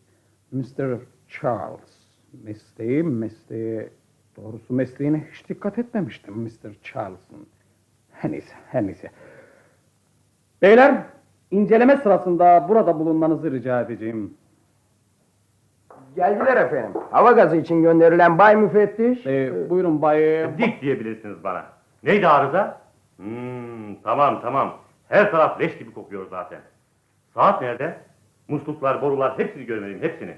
Mr. 0.51 0.97
Charles. 1.29 2.01
Mesleği, 2.43 3.03
mesleği... 3.03 3.89
Doğrusu 4.37 4.73
mesleğine 4.73 5.27
hiç 5.31 5.49
dikkat 5.49 5.79
etmemiştim 5.79 6.33
Mr. 6.33 6.83
Charles'ın. 6.83 7.47
Her 8.11 8.31
neyse, 8.31 8.53
her 8.67 8.87
neyse. 8.87 9.11
Beyler, 10.61 11.05
inceleme 11.51 11.97
sırasında 11.97 12.65
burada 12.69 12.99
bulunmanızı 12.99 13.51
rica 13.51 13.81
edeceğim. 13.81 14.33
Geldiler 16.15 16.57
efendim. 16.57 17.01
Hava 17.11 17.31
gazı 17.31 17.55
için 17.55 17.83
gönderilen 17.83 18.37
bay 18.37 18.55
müfettiş. 18.55 19.25
Ee, 19.25 19.69
buyurun 19.69 20.01
Bay... 20.01 20.47
Dik 20.57 20.81
diyebilirsiniz 20.81 21.43
bana. 21.43 21.65
Neydi 22.03 22.27
arıza? 22.27 22.81
Hmm, 23.17 23.95
tamam 24.03 24.41
tamam. 24.41 24.77
Her 25.09 25.31
taraf 25.31 25.61
leş 25.61 25.77
gibi 25.77 25.93
kokuyor 25.93 26.27
zaten. 26.29 26.61
Saat 27.33 27.61
nerede? 27.61 27.97
Musluklar, 28.47 29.01
borular 29.01 29.39
hepsini 29.39 29.65
görmeliyim, 29.65 30.01
hepsini. 30.01 30.37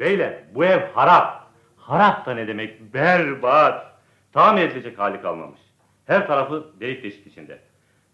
Beyler, 0.00 0.42
bu 0.54 0.64
ev 0.64 0.80
harap. 0.94 1.46
Harap 1.76 2.26
da 2.26 2.34
ne 2.34 2.48
demek? 2.48 2.94
Berbat. 2.94 3.86
Tamir 4.32 4.62
edilecek 4.62 4.98
hali 4.98 5.22
kalmamış. 5.22 5.60
Her 6.06 6.26
tarafı 6.26 6.66
delik 6.80 7.04
deşik 7.04 7.26
içinde. 7.26 7.58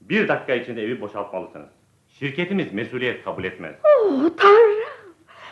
Bir 0.09 0.29
dakika 0.29 0.55
içinde 0.55 0.83
evi 0.83 1.01
boşaltmalısınız. 1.01 1.69
Şirketimiz 2.09 2.73
mesuliyet 2.73 3.25
kabul 3.25 3.45
etmez. 3.45 3.75
Oh 3.85 4.29
tanrım. 4.37 4.85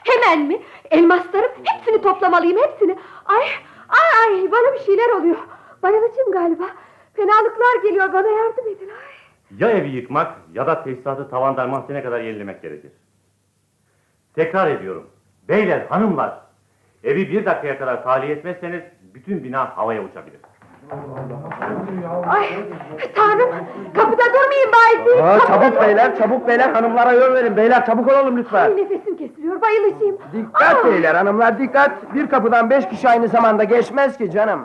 Hemen 0.05 0.47
mi? 0.47 0.63
Elmaslarım 0.91 1.53
hepsini 1.65 2.03
toplamalıyım 2.03 2.59
hepsini. 2.63 2.97
Ay 3.25 3.45
ay 3.89 4.35
ay 4.35 4.53
bana 4.53 4.75
bir 4.75 4.79
şeyler 4.79 5.11
oluyor. 5.11 5.37
Bayılacağım 5.83 6.33
galiba. 6.33 6.65
Fenalıklar 7.15 7.83
geliyor 7.83 8.13
bana 8.13 8.29
yardım 8.29 8.69
edin. 8.69 8.89
Ay. 8.89 9.13
Ya 9.59 9.71
evi 9.71 9.89
yıkmak 9.89 10.39
ya 10.55 10.67
da 10.67 10.85
tesisatı 10.85 11.31
tavandan 11.31 11.71
mahzene 11.71 12.03
kadar 12.03 12.21
yenilemek 12.21 12.63
gerekir. 12.63 12.93
Tekrar 14.35 14.71
ediyorum. 14.71 15.11
Beyler, 15.49 15.87
hanımlar. 15.87 16.39
Evi 17.05 17.31
bir 17.31 17.45
dakikaya 17.45 17.79
kadar 17.79 18.03
tahliye 18.05 18.33
etmezseniz 18.33 18.83
bütün 19.15 19.45
bina 19.45 19.77
havaya 19.77 20.05
uçabilir. 20.05 20.41
Ay 22.29 22.49
tanrım 23.15 23.51
kapıda 23.95 24.23
durmayın 24.23 24.73
Bay 24.73 25.23
Aa, 25.35 25.39
çabuk 25.41 25.83
beyler, 25.83 26.17
çabuk 26.19 26.49
beyler 26.49 26.71
hanımlara 26.71 27.13
yol 27.13 27.35
verin. 27.35 27.57
Beyler 27.57 27.87
çabuk 27.87 28.09
olalım 28.09 28.37
Ay, 28.37 28.43
lütfen. 28.43 28.77
nefesim 28.77 29.17
kesiliyor 29.17 29.61
bayılacağım. 29.63 30.19
Dikkat 30.33 30.85
Aa! 30.85 30.89
beyler 30.89 31.15
hanımlar 31.15 31.59
dikkat. 31.59 32.15
Bir 32.15 32.27
kapıdan 32.31 32.71
beş 32.71 32.89
kişi 32.89 33.09
aynı 33.09 33.29
zamanda 33.29 33.65
geçmez 33.65 34.19
ki 34.19 34.31
canım. 34.31 34.61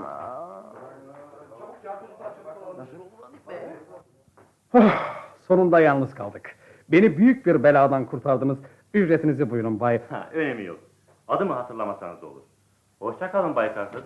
Sonunda 5.48 5.80
yalnız 5.80 6.16
kaldık. 6.16 6.56
Beni 6.90 7.18
büyük 7.18 7.46
bir 7.46 7.64
beladan 7.64 8.06
kurtardınız. 8.06 8.58
Ücretinizi 8.94 9.50
buyurun 9.50 9.80
Bay. 9.80 10.02
Ha, 10.10 10.30
önemi 10.34 10.64
yok. 10.64 10.80
Adımı 11.28 11.54
hatırlamasanız 11.54 12.24
olur. 12.24 12.42
Hoşça 13.00 13.32
kalın 13.32 13.56
Bay 13.56 13.76
Carter. 13.76 14.02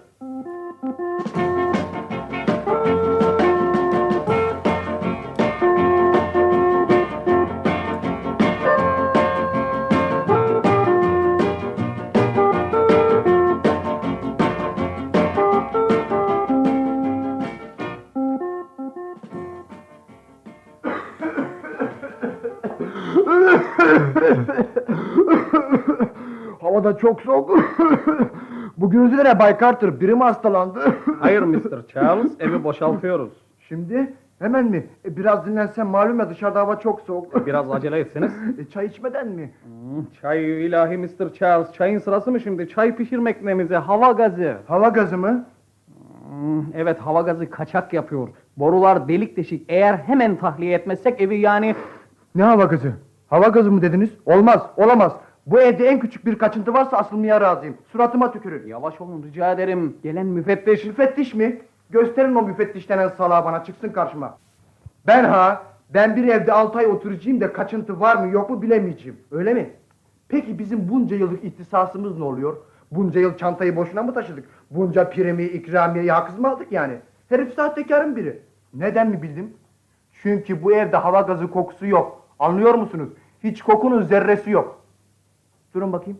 Havada 26.91 26.97
çok 26.97 27.21
soğuk. 27.21 27.59
Bu 28.77 28.89
gürültü 28.89 29.17
ne 29.17 29.39
Bay 29.39 29.59
Carter? 29.59 29.99
Biri 30.01 30.15
mi 30.15 30.23
hastalandı? 30.23 30.79
Hayır 31.19 31.41
Mr. 31.41 31.87
Charles, 31.87 32.31
evi 32.39 32.63
boşaltıyoruz. 32.63 33.29
Şimdi 33.59 34.13
hemen 34.39 34.65
mi? 34.65 34.87
E, 35.05 35.17
biraz 35.17 35.45
dinlensen 35.45 35.87
malum 35.87 36.19
ya 36.19 36.29
dışarıda 36.29 36.59
hava 36.59 36.79
çok 36.79 37.01
soğuk. 37.01 37.45
Biraz 37.45 37.71
acele 37.71 37.99
etseniz. 37.99 38.31
E, 38.59 38.69
çay 38.69 38.85
içmeden 38.85 39.27
mi? 39.27 39.51
Hmm, 39.63 40.05
Çay 40.21 40.65
ilahi 40.65 40.97
Mr. 40.97 41.33
Charles, 41.33 41.71
çayın 41.73 41.99
sırası 41.99 42.31
mı 42.31 42.39
şimdi? 42.39 42.69
Çay 42.69 42.95
pişirmek 42.95 43.43
nemize, 43.43 43.75
hava 43.75 44.11
gazı. 44.11 44.57
Hava 44.67 44.87
gazı 44.87 45.17
mı? 45.17 45.45
Hmm, 46.29 46.63
evet 46.75 46.99
hava 46.99 47.21
gazı 47.21 47.49
kaçak 47.49 47.93
yapıyor. 47.93 48.27
Borular 48.57 49.07
delik 49.07 49.37
deşik. 49.37 49.65
Eğer 49.69 49.93
hemen 49.93 50.35
tahliye 50.35 50.73
etmezsek 50.75 51.21
evi 51.21 51.39
yani... 51.39 51.75
Ne 52.35 52.43
hava 52.43 52.63
gazı? 52.63 52.93
Hava 53.27 53.47
gazı 53.47 53.71
mı 53.71 53.81
dediniz? 53.81 54.09
Olmaz, 54.25 54.61
olamaz. 54.77 55.11
Bu 55.45 55.61
evde 55.61 55.87
en 55.87 55.99
küçük 55.99 56.25
bir 56.25 56.37
kaçıntı 56.37 56.73
varsa 56.73 56.97
asılmaya 56.97 57.41
razıyım. 57.41 57.77
Suratıma 57.91 58.31
tükürün. 58.31 58.67
Yavaş 58.67 59.01
olun 59.01 59.23
rica 59.23 59.51
ederim. 59.51 59.97
Gelen 60.03 60.25
müfettiş. 60.25 60.85
Müfettiş 60.85 61.33
mi? 61.33 61.61
Gösterin 61.89 62.35
o 62.35 62.41
müfettiş 62.41 62.89
denen 62.89 63.07
salağı 63.07 63.45
bana 63.45 63.63
çıksın 63.63 63.89
karşıma. 63.89 64.37
Ben 65.07 65.23
ha, 65.23 65.63
ben 65.93 66.15
bir 66.15 66.27
evde 66.27 66.53
altı 66.53 66.77
ay 66.79 66.87
oturacağım 66.87 67.41
da 67.41 67.53
kaçıntı 67.53 67.99
var 67.99 68.15
mı 68.15 68.31
yok 68.31 68.49
mu 68.49 68.61
bilemeyeceğim. 68.61 69.19
Öyle 69.31 69.53
mi? 69.53 69.69
Peki 70.29 70.59
bizim 70.59 70.89
bunca 70.89 71.15
yıllık 71.15 71.43
ihtisasımız 71.43 72.17
ne 72.17 72.23
oluyor? 72.23 72.57
Bunca 72.91 73.19
yıl 73.19 73.37
çantayı 73.37 73.75
boşuna 73.75 74.03
mı 74.03 74.13
taşıdık? 74.13 74.45
Bunca 74.71 75.09
primi, 75.09 75.43
ikramiyeyi 75.43 76.11
haksız 76.11 76.39
mı 76.39 76.49
aldık 76.49 76.71
yani? 76.71 76.93
Herif 77.29 77.53
sahtekarın 77.53 78.15
biri. 78.15 78.41
Neden 78.73 79.09
mi 79.09 79.21
bildim? 79.21 79.53
Çünkü 80.11 80.63
bu 80.63 80.73
evde 80.73 80.97
hava 80.97 81.21
gazı 81.21 81.51
kokusu 81.51 81.87
yok. 81.87 82.27
Anlıyor 82.39 82.73
musunuz? 82.73 83.09
Hiç 83.43 83.61
kokunun 83.61 84.01
zerresi 84.01 84.51
yok. 84.51 84.80
Durun 85.73 85.93
bakayım. 85.93 86.19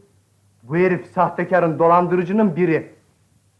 Bu 0.63 0.75
herif 0.77 1.05
sahtekarın 1.05 1.79
dolandırıcının 1.79 2.55
biri. 2.55 2.91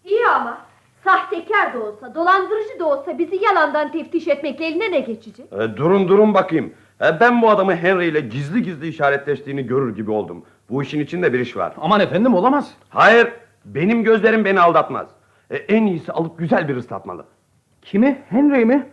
İyi 0.03 0.27
ama 0.27 0.57
sahtekar 1.03 1.73
da 1.73 1.83
olsa, 1.83 2.15
dolandırıcı 2.15 2.79
da 2.79 2.85
olsa 2.85 3.17
bizi 3.17 3.43
yalandan 3.43 3.91
teftiş 3.91 4.27
etmekle 4.27 4.65
eline 4.65 4.91
ne 4.91 4.99
geçecek? 4.99 5.53
E, 5.53 5.77
durun 5.77 6.07
durun 6.07 6.33
bakayım. 6.33 6.73
E, 7.01 7.19
ben 7.19 7.41
bu 7.41 7.49
adamı 7.49 7.75
Henry 7.75 8.07
ile 8.07 8.19
gizli 8.19 8.63
gizli 8.63 8.87
işaretleştiğini 8.87 9.67
görür 9.67 9.95
gibi 9.95 10.11
oldum. 10.11 10.43
Bu 10.69 10.83
işin 10.83 10.99
içinde 10.99 11.33
bir 11.33 11.39
iş 11.39 11.57
var. 11.57 11.73
Aman 11.77 11.99
efendim 11.99 12.33
olamaz. 12.35 12.73
Hayır, 12.89 13.33
benim 13.65 14.03
gözlerim 14.03 14.45
beni 14.45 14.59
aldatmaz. 14.59 15.07
E, 15.49 15.55
en 15.57 15.85
iyisi 15.85 16.11
alıp 16.11 16.39
güzel 16.39 16.67
bir 16.67 16.75
ıslatmalı. 16.75 17.25
Kimi? 17.81 18.21
Henry 18.29 18.65
mi? 18.65 18.87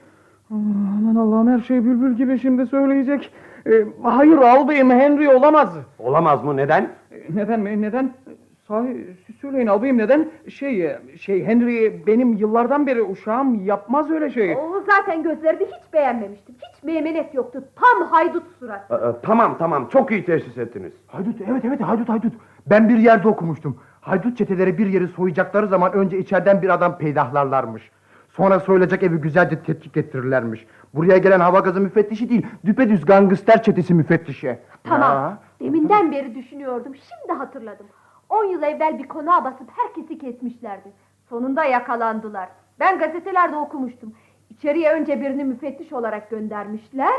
Aman 0.51 1.15
Allah'ım 1.15 1.49
her 1.49 1.61
şey 1.61 1.85
bülbül 1.85 2.17
gibi 2.17 2.39
şimdi 2.39 2.67
söyleyecek. 2.67 3.31
Ee, 3.67 3.85
hayır 4.03 4.37
albayım 4.37 4.91
Henry 4.91 5.29
olamaz. 5.29 5.77
Olamaz 5.99 6.45
mı? 6.45 6.57
Neden? 6.57 6.91
Ee, 7.13 7.17
Neden 7.35 7.61
mi? 7.61 7.83
Neden? 7.83 8.05
Ee, 8.05 8.31
Sahi 8.69 9.07
siz 9.27 9.37
söyleyin 9.37 9.67
albayım 9.67 9.99
neden? 9.99 10.29
Şey 10.49 10.87
e, 10.87 11.01
şey 11.21 11.45
Henry 11.45 12.07
benim 12.07 12.33
yıllardan 12.33 12.87
beri 12.87 13.03
uşağım 13.03 13.65
yapmaz 13.65 14.11
öyle 14.11 14.31
şey. 14.31 14.57
O 14.57 14.83
zaten 14.87 15.23
gözlerini 15.23 15.65
hiç 15.65 15.93
beğenmemiştim. 15.93 16.55
Hiç 16.55 16.83
meymenet 16.83 17.35
yoktu. 17.35 17.65
Tam 17.77 18.07
haydut 18.09 18.43
surat. 18.61 18.91
E, 18.91 18.95
e, 18.95 18.99
tamam 19.23 19.57
tamam, 19.59 19.89
çok 19.89 20.11
iyi 20.11 20.25
teşhis 20.25 20.59
ettiniz. 20.59 20.93
Haydut 21.07 21.41
evet 21.51 21.65
evet 21.65 21.81
haydut 21.81 22.09
haydut. 22.09 22.33
Ben 22.67 22.89
bir 22.89 22.99
yerde 22.99 23.29
okumuştum. 23.29 23.79
Haydut 24.01 24.39
çeteleri 24.39 24.79
bir 24.79 24.87
yeri 24.87 25.09
soyacakları 25.09 25.67
zaman 25.67 25.93
önce 25.93 26.19
içeriden 26.19 26.63
bir 26.63 26.69
adam 26.69 26.99
peydahlarlarmış. 26.99 27.91
Sonra 28.31 28.61
soyulacak 28.61 29.03
evi 29.03 29.17
güzelce 29.17 29.63
tetkik 29.63 29.97
ettirirlermiş. 29.97 30.67
Buraya 30.95 31.19
gelen 31.19 31.41
hava 31.41 31.59
gazı 31.59 31.81
müfettişi 31.81 32.31
değil, 32.31 32.47
düpedüz 32.67 33.05
gangster 33.05 33.63
çetesi 33.63 33.95
müfettişi. 33.95 34.59
Tamam. 34.85 35.11
Ya. 35.13 35.39
Deminden 35.61 36.13
beri 36.13 36.35
düşünüyordum. 36.35 36.93
Şimdi 36.95 37.39
hatırladım. 37.39 37.87
On 38.29 38.45
yıl 38.45 38.63
evvel 38.63 38.99
bir 38.99 39.09
konağa 39.09 39.45
basıp 39.45 39.71
herkesi 39.77 40.19
kesmişlerdi. 40.19 40.93
Sonunda 41.29 41.65
yakalandılar. 41.65 42.49
Ben 42.81 42.99
gazetelerde 42.99 43.57
okumuştum. 43.57 44.13
İçeriye 44.51 44.93
önce 44.93 45.21
birini 45.21 45.45
müfettiş 45.45 45.93
olarak 45.93 46.31
göndermişler. 46.31 47.15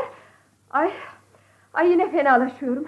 Ay, 0.70 0.90
ay 1.74 1.90
yine 1.90 2.10
fenalaşıyorum. 2.10 2.84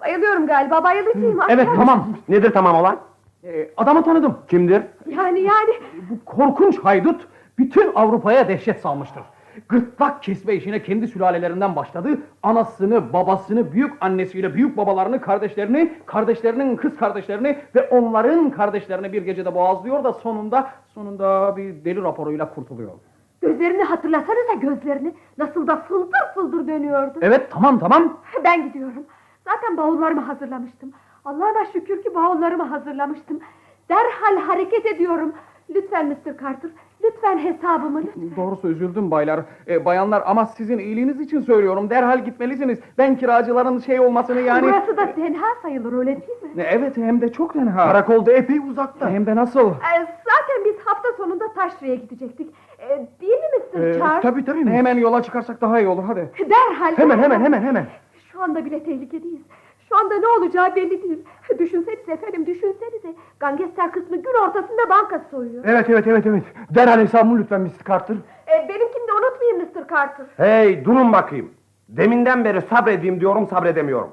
Bayılıyorum 0.00 0.46
galiba, 0.46 0.84
bayılacağım. 0.84 1.40
Ay, 1.40 1.46
Evet 1.54 1.68
tamam. 1.76 2.08
Nedir 2.28 2.52
tamam 2.52 2.76
olan? 2.76 2.98
Ee, 3.44 3.70
adamı 3.76 4.04
tanıdım. 4.04 4.38
Kimdir? 4.48 4.82
Yani 5.06 5.40
yani. 5.40 5.70
Bu 6.10 6.24
korkunç 6.24 6.78
haydut 6.78 7.28
bütün 7.58 7.92
Avrupa'ya 7.94 8.48
dehşet 8.48 8.80
salmıştır. 8.80 9.22
Gırtlak 9.68 10.22
kesme 10.22 10.54
işine 10.54 10.82
kendi 10.82 11.08
sülalelerinden 11.08 11.76
başladı. 11.76 12.18
Anasını, 12.42 13.12
babasını, 13.12 13.72
büyük 13.72 13.92
annesiyle 14.00 14.54
büyük 14.54 14.76
babalarını, 14.76 15.20
kardeşlerini, 15.20 15.92
kardeşlerinin 16.06 16.76
kız 16.76 16.96
kardeşlerini 16.96 17.58
ve 17.74 17.88
onların 17.88 18.50
kardeşlerini 18.50 19.12
bir 19.12 19.22
gecede 19.22 19.54
boğazlıyor 19.54 20.04
da 20.04 20.12
sonunda 20.12 20.70
sonunda 20.94 21.56
bir 21.56 21.84
deli 21.84 22.02
raporuyla 22.02 22.54
kurtuluyor. 22.54 22.92
Gözlerini 23.40 23.82
hatırlasanıza 23.82 24.54
gözlerini. 24.60 25.14
Nasıl 25.38 25.66
da 25.66 25.76
fıldır 25.76 26.34
fıldır 26.34 26.68
dönüyordu. 26.68 27.18
Evet 27.22 27.50
tamam 27.50 27.78
tamam. 27.78 28.20
Ben 28.44 28.68
gidiyorum. 28.68 29.04
Zaten 29.44 29.76
bavullarımı 29.76 30.20
hazırlamıştım. 30.20 30.92
Allah'a 31.24 31.64
şükür 31.72 32.02
ki 32.02 32.14
bavullarımı 32.14 32.62
hazırlamıştım. 32.62 33.40
Derhal 33.88 34.36
hareket 34.46 34.86
ediyorum. 34.86 35.32
Lütfen 35.74 36.06
Mr. 36.06 36.38
Carter, 36.40 36.70
lütfen 37.04 37.38
hesabımı 37.38 38.02
lütfen. 38.02 38.36
Doğrusu 38.36 38.68
üzüldüm 38.68 39.10
baylar, 39.10 39.40
e, 39.68 39.84
bayanlar 39.84 40.22
ama 40.26 40.46
sizin 40.46 40.78
iyiliğiniz 40.78 41.20
için 41.20 41.40
söylüyorum. 41.40 41.90
Derhal 41.90 42.24
gitmelisiniz. 42.24 42.78
Ben 42.98 43.16
kiracıların 43.16 43.78
şey 43.78 44.00
olmasını 44.00 44.40
yani... 44.40 44.62
Burası 44.62 44.96
da 44.96 45.14
tenha 45.14 45.46
sayılır 45.62 45.92
öyle 45.92 46.10
değil 46.20 46.42
mi? 46.54 46.62
E, 46.62 46.66
Evet 46.70 46.96
hem 46.96 47.20
de 47.20 47.32
çok 47.32 47.52
tenha. 47.52 47.76
Karakolda 47.92 48.32
epey 48.32 48.58
uzakta. 48.58 49.10
Hem 49.10 49.26
de 49.26 49.36
nasıl? 49.36 49.70
Ee, 49.70 49.98
zaten 50.00 50.64
biz 50.64 50.74
hafta 50.84 51.08
sonunda 51.16 51.52
Taşra'ya 51.52 51.94
gidecektik. 51.94 52.54
Ee, 52.78 53.06
değil 53.20 53.32
mi 53.32 53.58
Mr. 53.74 53.80
Ee, 53.84 53.98
Charles? 53.98 54.22
Tabii 54.22 54.44
tabii. 54.44 54.66
Hemen 54.70 54.96
yola 54.98 55.22
çıkarsak 55.22 55.60
daha 55.60 55.80
iyi 55.80 55.88
olur 55.88 56.04
hadi. 56.04 56.30
Derhal. 56.50 56.96
Hemen 56.96 57.18
hemen 57.18 57.40
hemen 57.40 57.62
hemen. 57.62 57.86
Şu 58.32 58.42
anda 58.42 58.64
bile 58.64 58.84
tehlikedeyiz. 58.84 59.40
Şu 59.88 59.96
anda 59.98 60.14
ne 60.14 60.26
olacağı 60.26 60.76
belli 60.76 61.02
değil. 61.02 61.18
Düşünsenize 61.58 62.12
efendim, 62.12 62.46
düşünsenize. 62.46 63.14
Gangster 63.40 63.92
kısmı 63.92 64.16
gün 64.16 64.34
ortasında 64.48 64.90
banka 64.90 65.24
soyuyor. 65.30 65.64
Evet 65.66 65.90
evet 65.90 66.06
evet 66.06 66.26
evet. 66.26 66.44
Derhal 66.70 67.00
hesabımı 67.00 67.38
lütfen 67.38 67.60
Mr. 67.60 67.88
Carter. 67.88 68.16
Ee, 68.48 68.68
benimkini 68.68 69.08
de 69.08 69.12
unutmayın 69.12 69.58
Mr. 69.58 69.88
Carter. 69.90 70.26
Hey 70.36 70.84
durun 70.84 71.12
bakayım. 71.12 71.50
Deminden 71.88 72.44
beri 72.44 72.60
sabredeyim 72.62 73.20
diyorum 73.20 73.46
sabredemiyorum. 73.46 74.10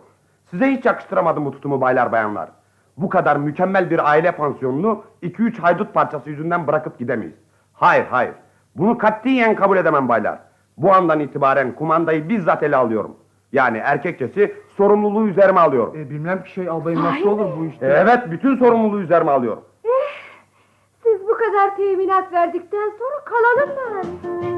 Size 0.51 0.65
hiç 0.65 0.85
yakıştıramadım 0.85 1.45
bu 1.45 1.51
tutumu 1.51 1.81
baylar 1.81 2.11
bayanlar. 2.11 2.49
Bu 2.97 3.09
kadar 3.09 3.37
mükemmel 3.37 3.89
bir 3.89 4.09
aile 4.09 4.31
pansiyonunu 4.31 5.03
2-3 5.23 5.59
haydut 5.59 5.93
parçası 5.93 6.29
yüzünden 6.29 6.67
bırakıp 6.67 6.99
gidemeyiz. 6.99 7.35
Hayır 7.73 8.05
hayır. 8.05 8.33
Bunu 8.75 8.97
katiyen 8.97 9.55
kabul 9.55 9.77
edemem 9.77 10.09
baylar. 10.09 10.39
Bu 10.77 10.93
andan 10.93 11.19
itibaren 11.19 11.75
kumandayı 11.75 12.29
bizzat 12.29 12.63
ele 12.63 12.75
alıyorum. 12.75 13.15
Yani 13.55 13.77
erkekçesi 13.77 14.55
sorumluluğu 14.77 15.27
üzerime 15.27 15.59
alıyorum. 15.59 15.95
E, 15.95 16.09
bilmem 16.09 16.43
ki 16.43 16.51
şey 16.51 16.69
albayım 16.69 17.01
Sahi 17.01 17.15
nasıl 17.15 17.27
olur 17.27 17.57
bu 17.59 17.65
işte. 17.65 17.85
Evet 17.85 18.19
bütün 18.31 18.57
sorumluluğu 18.57 19.01
üzerime 19.01 19.31
alıyorum. 19.31 19.63
Siz 21.03 21.27
bu 21.27 21.37
kadar 21.37 21.75
teminat 21.75 22.33
verdikten 22.33 22.91
sonra 22.97 23.23
kalalım 23.25 23.75
bari. 23.75 24.54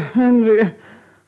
Henry, 0.00 0.58
Henry. 0.58 0.68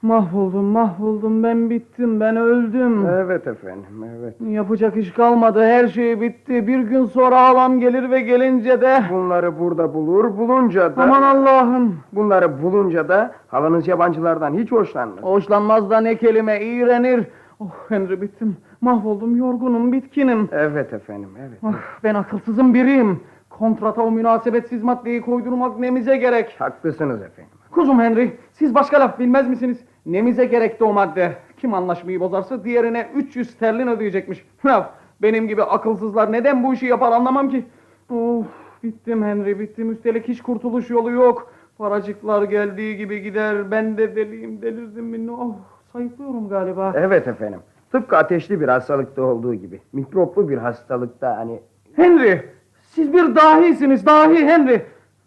Mahvoldum, 0.02 0.64
mahvoldum. 0.64 1.42
Ben 1.42 1.70
bittim, 1.70 2.20
ben 2.20 2.36
öldüm. 2.36 3.06
Evet 3.06 3.46
efendim, 3.46 4.04
evet. 4.18 4.34
Yapacak 4.40 4.96
iş 4.96 5.10
kalmadı, 5.10 5.64
her 5.64 5.88
şey 5.88 6.20
bitti. 6.20 6.66
Bir 6.66 6.78
gün 6.78 7.04
sonra 7.04 7.48
halam 7.48 7.80
gelir 7.80 8.10
ve 8.10 8.20
gelince 8.20 8.80
de... 8.80 9.02
Bunları 9.10 9.58
burada 9.58 9.94
bulur, 9.94 10.38
bulunca 10.38 10.96
da... 10.96 11.02
Aman 11.02 11.22
Allah'ım. 11.22 11.98
Bunları 12.12 12.62
bulunca 12.62 13.08
da 13.08 13.32
havanız 13.48 13.88
yabancılardan 13.88 14.54
hiç 14.54 14.72
hoşlanmaz. 14.72 15.22
Hoşlanmaz 15.22 15.90
da 15.90 16.00
ne 16.00 16.16
kelime, 16.16 16.60
iğrenir. 16.60 17.26
Oh 17.60 17.70
Henry 17.88 18.20
bittim. 18.20 18.56
Mahvoldum, 18.80 19.36
yorgunum, 19.36 19.92
bitkinim. 19.92 20.48
Evet 20.52 20.92
efendim, 20.92 21.30
evet. 21.40 21.58
Ah, 21.62 22.02
ben 22.04 22.14
akılsızın 22.14 22.74
biriyim. 22.74 23.20
Kontrata 23.50 24.02
o 24.02 24.10
münasebetsiz 24.10 24.82
maddeyi 24.82 25.20
koydurmak 25.20 25.78
nemize 25.78 26.16
gerek. 26.16 26.56
Haklısınız 26.58 27.22
efendim. 27.22 27.59
Kuzum 27.70 28.00
Henry, 28.00 28.32
siz 28.52 28.74
başka 28.74 29.00
laf 29.00 29.18
bilmez 29.18 29.48
misiniz? 29.48 29.78
Nemize 30.06 30.44
gerekti 30.44 30.84
o 30.84 30.92
madde. 30.92 31.32
Kim 31.56 31.74
anlaşmayı 31.74 32.20
bozarsa 32.20 32.64
diğerine 32.64 33.08
300 33.14 33.50
sterlin 33.50 33.86
ödeyecekmiş. 33.86 34.46
Laf, 34.66 34.90
benim 35.22 35.48
gibi 35.48 35.62
akılsızlar 35.62 36.32
neden 36.32 36.64
bu 36.64 36.74
işi 36.74 36.86
yapar 36.86 37.12
anlamam 37.12 37.48
ki. 37.48 37.64
Of, 38.10 38.46
bittim 38.82 39.24
Henry, 39.24 39.58
bittim. 39.58 39.92
Üstelik 39.92 40.28
hiç 40.28 40.42
kurtuluş 40.42 40.90
yolu 40.90 41.10
yok. 41.10 41.52
Paracıklar 41.78 42.42
geldiği 42.42 42.96
gibi 42.96 43.22
gider. 43.22 43.70
Ben 43.70 43.98
de 43.98 44.16
deliyim, 44.16 44.62
delirdim 44.62 45.04
mi? 45.04 45.30
Oh, 45.32 45.54
sayıklıyorum 45.92 46.48
galiba. 46.48 46.92
Evet 46.96 47.28
efendim. 47.28 47.60
Tıpkı 47.92 48.16
ateşli 48.16 48.60
bir 48.60 48.68
hastalıkta 48.68 49.22
olduğu 49.22 49.54
gibi. 49.54 49.80
Mikroplu 49.92 50.48
bir 50.48 50.58
hastalıkta 50.58 51.36
hani... 51.36 51.60
Henry, 51.96 52.42
siz 52.80 53.12
bir 53.12 53.34
dahisiniz, 53.34 54.06
dahi 54.06 54.46
Henry. 54.46 54.82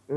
e, 0.10 0.15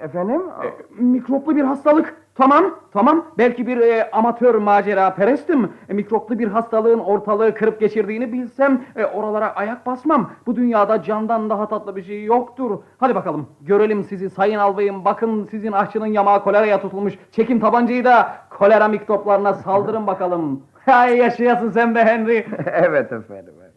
efendim? 0.00 0.42
E, 0.64 1.02
mikroplu 1.02 1.56
bir 1.56 1.62
hastalık. 1.62 2.16
Tamam, 2.34 2.64
tamam. 2.92 3.24
Belki 3.38 3.66
bir 3.66 3.76
e, 3.76 4.10
amatör 4.10 4.54
macera 4.54 5.14
perestim. 5.14 5.72
E, 5.88 5.94
mikroplu 5.94 6.38
bir 6.38 6.48
hastalığın 6.48 6.98
ortalığı 6.98 7.54
kırıp 7.54 7.80
geçirdiğini 7.80 8.32
bilsem 8.32 8.82
e, 8.96 9.04
oralara 9.04 9.54
ayak 9.54 9.86
basmam. 9.86 10.30
Bu 10.46 10.56
dünyada 10.56 11.02
candan 11.02 11.50
daha 11.50 11.68
tatlı 11.68 11.96
bir 11.96 12.02
şey 12.02 12.24
yoktur. 12.24 12.78
Hadi 12.98 13.14
bakalım 13.14 13.46
görelim 13.60 14.04
sizi 14.04 14.30
sayın 14.30 14.58
albayım. 14.58 15.04
Bakın 15.04 15.48
sizin 15.50 15.72
aşçının 15.72 16.06
yamağı 16.06 16.44
koleraya 16.44 16.80
tutulmuş. 16.80 17.14
Çekin 17.32 17.60
tabancayı 17.60 18.04
da 18.04 18.36
kolera 18.50 18.88
mikroplarına 18.88 19.54
saldırın 19.54 20.06
bakalım. 20.06 20.62
Hay 20.86 21.16
yaşayasın 21.16 21.70
sen 21.70 21.94
be 21.94 22.04
Henry. 22.04 22.36
evet 22.66 23.12
efendim. 23.12 23.54
evet. 23.60 23.72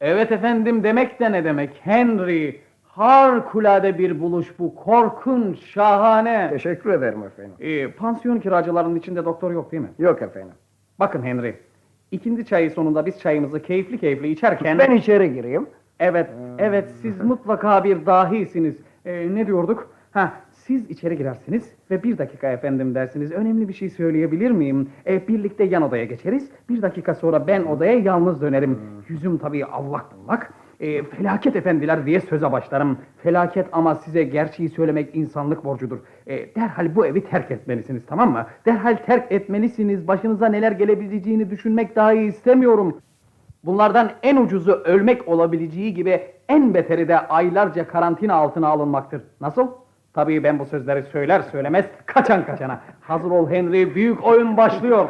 Evet 0.00 0.32
efendim 0.32 0.84
demek 0.84 1.20
de 1.20 1.32
ne 1.32 1.44
demek? 1.44 1.80
Henry. 1.82 2.60
Harikulade 2.98 3.98
bir 3.98 4.20
buluş 4.20 4.58
bu. 4.58 4.74
Korkunç, 4.74 5.58
şahane. 5.58 6.48
Teşekkür 6.50 6.90
ederim 6.90 7.22
efendim. 7.22 7.52
Ee, 7.60 7.90
pansiyon 7.90 8.40
kiracılarının 8.40 8.96
içinde 8.96 9.24
doktor 9.24 9.52
yok 9.52 9.72
değil 9.72 9.82
mi? 9.82 9.88
Yok 9.98 10.22
efendim. 10.22 10.54
Bakın 10.98 11.22
Henry, 11.22 11.56
ikindi 12.10 12.46
çayı 12.46 12.70
sonunda 12.70 13.06
biz 13.06 13.20
çayımızı 13.20 13.62
keyifli 13.62 13.98
keyifli 13.98 14.28
içerken... 14.28 14.78
Ben 14.78 14.90
içeri 14.90 15.34
gireyim. 15.34 15.66
Evet, 16.00 16.30
evet 16.58 16.90
siz 17.02 17.20
mutlaka 17.20 17.84
bir 17.84 18.06
dahisiniz. 18.06 18.76
Ee, 19.04 19.34
ne 19.34 19.46
diyorduk? 19.46 19.90
Ha, 20.10 20.32
siz 20.52 20.90
içeri 20.90 21.16
girersiniz 21.16 21.72
ve 21.90 22.02
bir 22.02 22.18
dakika 22.18 22.50
efendim 22.50 22.94
dersiniz. 22.94 23.32
Önemli 23.32 23.68
bir 23.68 23.74
şey 23.74 23.90
söyleyebilir 23.90 24.50
miyim? 24.50 24.90
E, 25.06 25.28
birlikte 25.28 25.64
yan 25.64 25.82
odaya 25.82 26.04
geçeriz. 26.04 26.50
Bir 26.68 26.82
dakika 26.82 27.14
sonra 27.14 27.46
ben 27.46 27.64
odaya 27.64 27.98
yalnız 27.98 28.40
dönerim. 28.42 28.78
Yüzüm 29.08 29.38
tabii 29.38 29.64
allak 29.64 30.04
bullak. 30.16 30.52
E, 30.80 31.02
felaket 31.02 31.56
efendiler 31.56 32.06
diye 32.06 32.20
söze 32.20 32.52
başlarım. 32.52 32.98
Felaket 33.22 33.66
ama 33.72 33.94
size 33.94 34.22
gerçeği 34.22 34.68
söylemek 34.68 35.14
insanlık 35.14 35.64
borcudur. 35.64 35.98
E, 36.26 36.54
derhal 36.54 36.94
bu 36.94 37.06
evi 37.06 37.24
terk 37.24 37.50
etmelisiniz 37.50 38.06
tamam 38.06 38.32
mı? 38.32 38.46
Derhal 38.66 38.96
terk 38.96 39.32
etmelisiniz. 39.32 40.08
Başınıza 40.08 40.48
neler 40.48 40.72
gelebileceğini 40.72 41.50
düşünmek 41.50 41.96
dahi 41.96 42.18
istemiyorum. 42.18 43.00
Bunlardan 43.64 44.10
en 44.22 44.36
ucuzu 44.36 44.72
ölmek 44.72 45.28
olabileceği 45.28 45.94
gibi 45.94 46.20
en 46.48 46.74
beteri 46.74 47.08
de 47.08 47.18
aylarca 47.18 47.88
karantina 47.88 48.34
altına 48.34 48.68
alınmaktır. 48.68 49.22
Nasıl? 49.40 49.68
Tabii 50.14 50.44
ben 50.44 50.58
bu 50.58 50.66
sözleri 50.66 51.02
söyler 51.02 51.40
söylemez 51.40 51.84
kaçan 52.06 52.46
kaçana. 52.46 52.80
Hazır 53.00 53.30
ol 53.30 53.50
Henry, 53.50 53.94
büyük 53.94 54.24
oyun 54.24 54.56
başlıyor. 54.56 55.08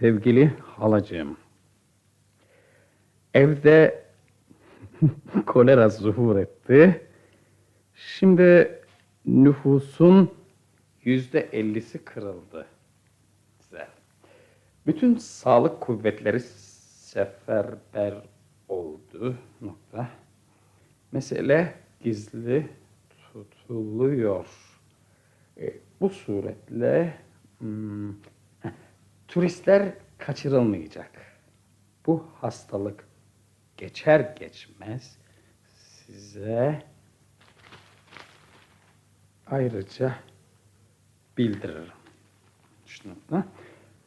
Sevgili 0.00 0.52
halacığım, 0.62 1.36
evde 3.34 4.04
kolera 5.46 5.88
zuhur 5.88 6.36
etti. 6.36 7.06
Şimdi 7.94 8.80
nüfusun 9.26 10.30
yüzde 11.04 11.40
ellisi 11.40 12.04
kırıldı. 12.04 12.66
Güzel. 13.58 13.88
Bütün 14.86 15.16
sağlık 15.16 15.80
kuvvetleri 15.80 16.40
seferber 17.10 18.14
oldu. 18.68 19.36
Nokta. 19.60 20.08
Mesele 21.12 21.74
gizli 22.00 22.68
tutuluyor. 23.32 24.46
E, 25.60 25.74
bu 26.00 26.08
suretle 26.08 27.14
hmm, 27.58 28.14
turistler 29.30 29.92
kaçırılmayacak. 30.18 31.10
Bu 32.06 32.26
hastalık 32.40 33.08
geçer 33.76 34.20
geçmez 34.38 35.18
size 35.74 36.82
ayrıca 39.46 40.14
bildiririm. 41.38 41.92
Şunu. 42.86 43.14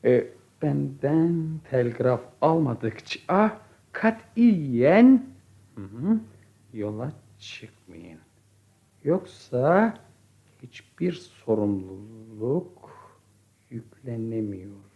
E, 0.06 0.28
benden 0.62 1.60
telgraf 1.70 2.22
almadıkça 2.42 3.62
katiyen 3.92 5.26
hı 5.76 5.82
hı, 5.82 6.20
yola 6.74 7.12
çıkmayın. 7.40 8.20
Yoksa 9.04 9.94
hiçbir 10.64 11.14
sorumluluk 11.14 12.92
yüklenemiyorum. 13.70 14.93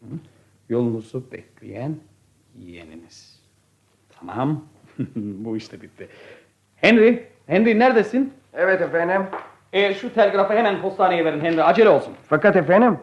Hı? 0.00 0.06
Yolunuzu 0.68 1.24
bekleyen 1.32 1.96
yeğeniniz. 2.58 3.40
Tamam. 4.18 4.64
Bu 5.16 5.56
işte 5.56 5.82
bitti. 5.82 6.08
Henry, 6.76 7.24
Henry 7.46 7.78
neredesin? 7.78 8.32
Evet 8.52 8.80
efendim. 8.82 9.22
E, 9.72 9.94
şu 9.94 10.14
telgrafı 10.14 10.52
hemen 10.54 10.82
postaneye 10.82 11.24
verin 11.24 11.40
Henry. 11.40 11.62
Acele 11.62 11.88
olsun. 11.88 12.12
Fakat 12.28 12.56
efendim, 12.56 12.98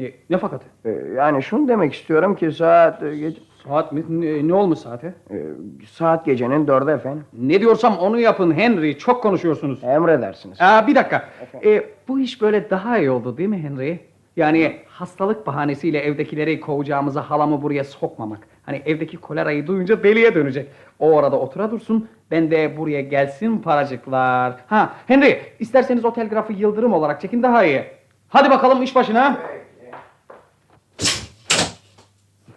E, 0.00 0.12
ne 0.30 0.38
fakatı? 0.38 0.66
e, 0.84 0.90
yani 1.16 1.42
şunu 1.42 1.68
demek 1.68 1.94
istiyorum 1.94 2.36
ki 2.36 2.52
saat 2.52 3.02
e, 3.02 3.16
gece, 3.16 3.40
Saat 3.64 3.92
mi? 3.92 4.04
Ne, 4.08 4.48
ne 4.48 4.54
olmuş 4.54 4.78
saate? 4.78 5.14
e, 5.30 5.44
saat 5.86 6.24
gecenin 6.26 6.66
dörde 6.66 6.92
efendim. 6.92 7.24
Ne 7.32 7.60
diyorsam 7.60 7.98
onu 7.98 8.18
yapın 8.20 8.52
Henry. 8.54 8.98
Çok 8.98 9.22
konuşuyorsunuz. 9.22 9.84
Emredersiniz. 9.84 10.58
Aa, 10.60 10.86
bir 10.86 10.94
dakika. 10.94 11.28
E, 11.64 11.84
bu 12.08 12.20
iş 12.20 12.42
böyle 12.42 12.70
daha 12.70 12.98
iyi 12.98 13.10
oldu 13.10 13.36
değil 13.36 13.48
mi 13.48 13.58
Henry? 13.62 14.00
Yani 14.36 14.76
hastalık 14.88 15.46
bahanesiyle 15.46 16.00
evdekileri 16.00 16.60
kovacağımıza 16.60 17.30
halamı 17.30 17.62
buraya 17.62 17.84
sokmamak. 17.84 18.48
Hani 18.62 18.82
evdeki 18.86 19.16
kolerayı 19.16 19.66
duyunca 19.66 20.02
deliye 20.02 20.34
dönecek. 20.34 20.68
O 20.98 21.12
orada 21.12 21.38
otura 21.38 21.70
dursun. 21.70 22.08
Ben 22.30 22.50
de 22.50 22.76
buraya 22.76 23.00
gelsin 23.00 23.58
paracıklar. 23.58 24.56
Ha 24.66 24.94
Henry 25.06 25.42
isterseniz 25.58 26.04
o 26.04 26.12
telgrafı 26.12 26.52
yıldırım 26.52 26.92
olarak 26.92 27.20
çekin 27.20 27.42
daha 27.42 27.64
iyi. 27.64 27.84
Hadi 28.28 28.50
bakalım 28.50 28.82
iş 28.82 28.96
başına. 28.96 29.38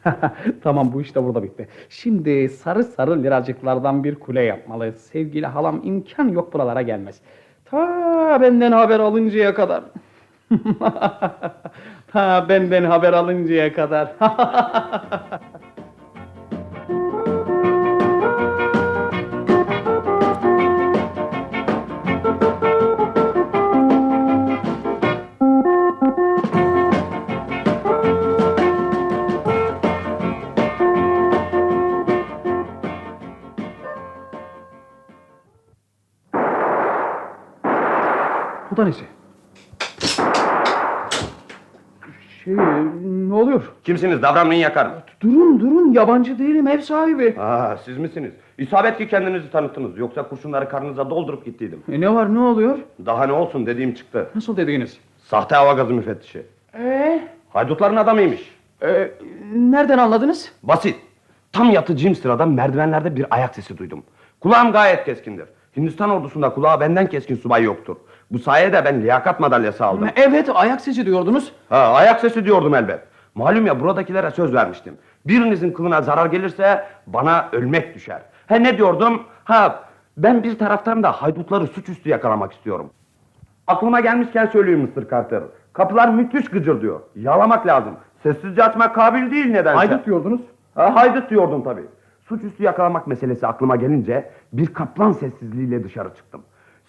tamam 0.64 0.94
bu 0.94 1.02
iş 1.02 1.16
de 1.16 1.24
burada 1.24 1.44
bitti. 1.44 1.68
Şimdi 1.90 2.50
sarı 2.50 2.84
sarı 2.84 3.24
liracıklardan 3.24 4.04
bir 4.04 4.16
kule 4.16 4.44
yapmalı. 4.44 4.94
Sevgili 4.94 5.46
halam 5.46 5.82
imkan 5.84 6.28
yok 6.28 6.54
buralara 6.54 6.82
gelmez. 6.82 7.22
Ta 7.66 8.42
benden 8.42 8.72
haber 8.72 9.00
alıncaya 9.00 9.54
kadar. 9.54 9.84
Ta 12.12 12.50
benden 12.50 12.84
haber 12.84 13.14
alıncaya 13.14 13.74
kadar. 13.74 14.14
Bu 38.72 38.78
da 38.78 38.86
nesi? 38.86 39.06
Şey, 42.44 42.56
ne 43.30 43.34
oluyor? 43.34 43.72
Kimsiniz? 43.90 44.22
Davranmayın 44.22 44.62
yakarım. 44.62 44.92
Durun 45.22 45.60
durun 45.60 45.94
yabancı 45.94 46.40
değilim 46.40 46.68
ev 46.68 46.80
sahibi. 46.82 47.36
Aa, 47.40 47.78
siz 47.86 47.98
misiniz? 47.98 48.32
İsabet 48.58 48.98
ki 48.98 49.08
kendinizi 49.08 49.52
tanıttınız. 49.52 49.98
Yoksa 49.98 50.24
kurşunları 50.30 50.70
karnınıza 50.70 51.10
doldurup 51.10 51.46
gittiydim. 51.46 51.84
E, 51.92 52.02
ne 52.02 52.14
var 52.14 52.34
ne 52.36 52.40
oluyor? 52.40 52.78
Daha 53.06 53.26
ne 53.26 53.32
olsun 53.34 53.66
dediğim 53.66 53.94
çıktı. 53.94 54.30
Nasıl 54.36 54.58
dediğiniz? 54.58 54.98
Sahte 55.24 55.56
hava 55.56 55.74
gazı 55.74 55.94
müfettişi. 55.94 56.46
Ee, 56.80 57.22
Haydutların 57.50 57.96
adamıymış. 57.96 58.56
e, 58.84 59.12
nereden 59.56 59.98
anladınız? 59.98 60.52
Basit. 60.64 60.96
Tam 61.52 61.70
yatıcıyım 61.70 62.16
sırada 62.16 62.46
merdivenlerde 62.46 63.16
bir 63.16 63.26
ayak 63.30 63.56
sesi 63.56 63.78
duydum. 63.78 64.04
Kulağım 64.40 64.72
gayet 64.72 65.06
keskindir. 65.06 65.46
Hindistan 65.78 66.10
ordusunda 66.10 66.54
kulağı 66.54 66.80
benden 66.80 67.08
keskin 67.08 67.36
subay 67.36 67.64
yoktur. 67.64 67.96
Bu 68.32 68.40
sayede 68.40 68.86
ben 68.86 69.02
liyakat 69.02 69.40
madalyası 69.40 69.86
aldım. 69.86 70.10
Evet 70.16 70.50
ayak 70.54 70.82
sesi 70.82 71.06
diyordunuz. 71.06 71.52
Ha, 71.70 71.78
ayak 71.78 72.20
sesi 72.20 72.46
diyordum 72.46 72.76
elbet. 72.76 73.00
Malum 73.36 73.66
ya 73.66 73.80
buradakilere 73.80 74.32
söz 74.32 74.54
vermiştim. 74.54 74.98
Birinizin 75.26 75.72
kılına 75.72 76.02
zarar 76.02 76.26
gelirse 76.26 76.86
bana 77.08 77.50
ölmek 77.52 77.96
düşer. 77.96 78.22
He 78.48 78.64
ne 78.64 78.78
diyordum? 78.78 79.24
Ha 79.44 79.84
ben 80.18 80.44
bir 80.44 80.60
taraftan 80.60 81.04
da 81.04 81.12
haydutları 81.12 81.68
suçüstü 81.68 82.10
yakalamak 82.10 82.54
istiyorum. 82.54 82.90
Aklıma 83.68 84.00
gelmişken 84.00 84.46
söyleyeyim 84.46 84.92
Mr. 84.96 85.10
Carter. 85.10 85.44
Kapılar 85.74 86.10
müthiş 86.10 86.50
gıcır 86.50 86.82
diyor. 86.82 87.00
Yalamak 87.16 87.68
lazım. 87.68 87.94
Sessizce 88.24 88.64
açmak 88.64 88.96
kabil 88.96 89.32
değil 89.32 89.46
nedense. 89.46 89.78
Haydut 89.78 90.06
diyordunuz. 90.06 90.42
Ha, 90.76 90.96
haydut 90.96 91.30
diyordum 91.30 91.64
tabii. 91.64 91.86
Suçüstü 92.28 92.64
yakalamak 92.64 93.08
meselesi 93.08 93.48
aklıma 93.48 93.76
gelince 93.76 94.30
bir 94.54 94.74
kaplan 94.74 95.12
sessizliğiyle 95.12 95.84
dışarı 95.84 96.16
çıktım. 96.16 96.42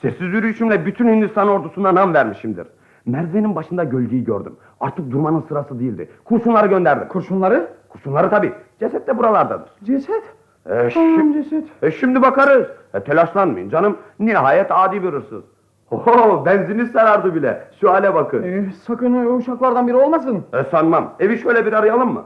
Sessiz 0.02 0.32
yürüyüşümle 0.32 0.86
bütün 0.86 1.08
Hindistan 1.08 1.48
ordusuna 1.48 1.94
nam 1.94 2.14
vermişimdir. 2.14 2.66
Merdivenin 3.06 3.56
başında 3.56 3.84
gölgeyi 3.84 4.24
gördüm. 4.24 4.56
Artık 4.80 5.10
durmanın 5.10 5.44
sırası 5.48 5.80
değildi. 5.80 6.08
Kurşunları 6.24 6.66
gönderdim. 6.66 7.08
Kurşunları? 7.08 7.68
Kurşunları 7.88 8.30
tabii. 8.30 8.52
Ceset 8.80 9.06
de 9.06 9.18
buralardadır. 9.18 9.70
Ceset. 9.84 10.22
E, 10.66 10.88
Tamam 10.94 11.32
ceset. 11.32 11.64
e, 11.82 11.90
şimdi 11.90 12.22
bakarız. 12.22 12.66
E, 12.94 13.00
telaşlanmayın 13.00 13.68
canım. 13.70 13.96
Nihayet 14.18 14.66
adi 14.70 15.02
bir 15.02 15.08
hırsız. 15.12 15.44
Oho 15.90 16.46
benzini 16.46 16.86
sarardı 16.86 17.34
bile. 17.34 17.64
Şu 17.80 17.90
hale 17.92 18.14
bakın. 18.14 18.42
E, 18.42 18.70
sakın 18.86 19.36
uşaklardan 19.38 19.86
biri 19.86 19.96
olmasın. 19.96 20.44
E, 20.52 20.64
sanmam. 20.64 21.14
Evi 21.20 21.38
şöyle 21.38 21.66
bir 21.66 21.72
arayalım 21.72 22.12
mı? 22.12 22.24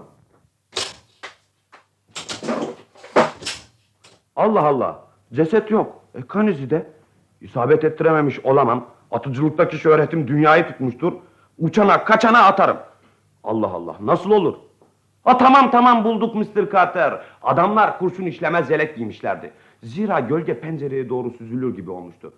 Allah 4.37 4.62
Allah. 4.62 5.00
Ceset 5.32 5.70
yok. 5.70 6.00
E, 6.14 6.22
kan 6.22 6.46
izi 6.46 6.70
de. 6.70 6.87
İsabet 7.40 7.84
ettirememiş 7.84 8.40
olamam. 8.44 8.84
Atıcılıktaki 9.14 9.79
şöhretim 9.79 10.29
dünyayı 10.29 10.66
tutmuştur. 10.66 11.12
Uçana 11.59 12.05
kaçana 12.05 12.38
atarım. 12.44 12.77
Allah 13.44 13.66
Allah. 13.66 13.96
Nasıl 14.00 14.31
olur? 14.31 14.55
Ha 15.24 15.37
tamam 15.38 15.70
tamam 15.70 16.05
bulduk 16.05 16.35
Mr. 16.35 16.70
Carter. 16.72 17.20
Adamlar 17.42 17.98
kurşun 17.98 18.27
işlemez 18.27 18.70
yelek 18.70 18.96
giymişlerdi. 18.96 19.50
Zira 19.83 20.20
gölge 20.20 20.61
pencereye 20.61 21.09
doğru 21.09 21.31
süzülür 21.31 21.77
gibi 21.77 21.90
olmuştu. 21.90 22.33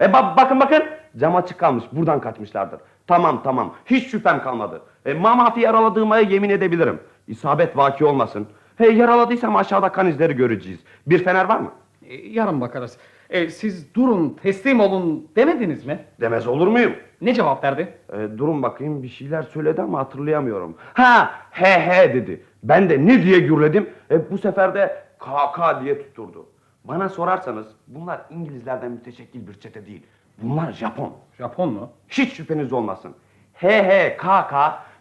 E 0.00 0.04
ba- 0.04 0.36
bakın 0.36 0.60
bakın 0.60 0.82
cam 1.16 1.36
açık 1.36 1.58
kalmış 1.58 1.84
buradan 1.92 2.20
kaçmışlardır. 2.20 2.80
Tamam 3.06 3.42
tamam 3.42 3.74
hiç 3.86 4.06
şüphem 4.06 4.42
kalmadı. 4.42 4.82
E, 5.06 5.14
mamafi 5.14 5.60
yaraladığıma 5.60 6.18
yemin 6.18 6.50
edebilirim. 6.50 7.00
İsabet 7.28 7.76
vaki 7.76 8.04
olmasın. 8.04 8.46
He 8.76 8.88
yaraladıysam 8.88 9.56
aşağıda 9.56 9.92
kan 9.92 10.06
izleri 10.06 10.36
göreceğiz. 10.36 10.80
Bir 11.06 11.24
fener 11.24 11.44
var 11.44 11.60
mı? 11.60 11.70
E, 12.06 12.14
yarın 12.16 12.60
bakarız. 12.60 12.96
E, 13.30 13.50
siz 13.50 13.94
durun, 13.94 14.36
teslim 14.42 14.80
olun 14.80 15.28
demediniz 15.36 15.86
mi? 15.86 16.04
Demez 16.20 16.46
olur 16.46 16.66
muyum? 16.66 16.92
Ne 17.20 17.34
cevap 17.34 17.64
verdi? 17.64 17.94
E, 18.12 18.38
durun 18.38 18.62
bakayım 18.62 19.02
bir 19.02 19.08
şeyler 19.08 19.42
söyledi 19.42 19.82
ama 19.82 19.98
hatırlayamıyorum. 19.98 20.76
Ha 20.94 21.30
he 21.50 21.80
he 21.80 22.14
dedi. 22.14 22.42
Ben 22.62 22.90
de 22.90 23.06
ne 23.06 23.22
diye 23.22 23.38
gürledim. 23.38 23.90
E, 24.10 24.30
bu 24.30 24.38
sefer 24.38 24.74
de 24.74 25.02
KK 25.18 25.82
diye 25.82 25.98
tutturdu. 25.98 26.46
Bana 26.84 27.08
sorarsanız 27.08 27.66
bunlar 27.86 28.20
İngilizlerden 28.30 28.90
müteşekkil 28.92 29.46
bir 29.46 29.54
çete 29.54 29.86
değil. 29.86 30.02
Bunlar 30.42 30.72
Japon. 30.72 31.12
Japon 31.38 31.72
mu? 31.72 31.90
Hiç 32.08 32.32
şüpheniz 32.32 32.72
olmasın. 32.72 33.14
He 33.52 33.82
he 33.82 34.16
KK 34.16 34.54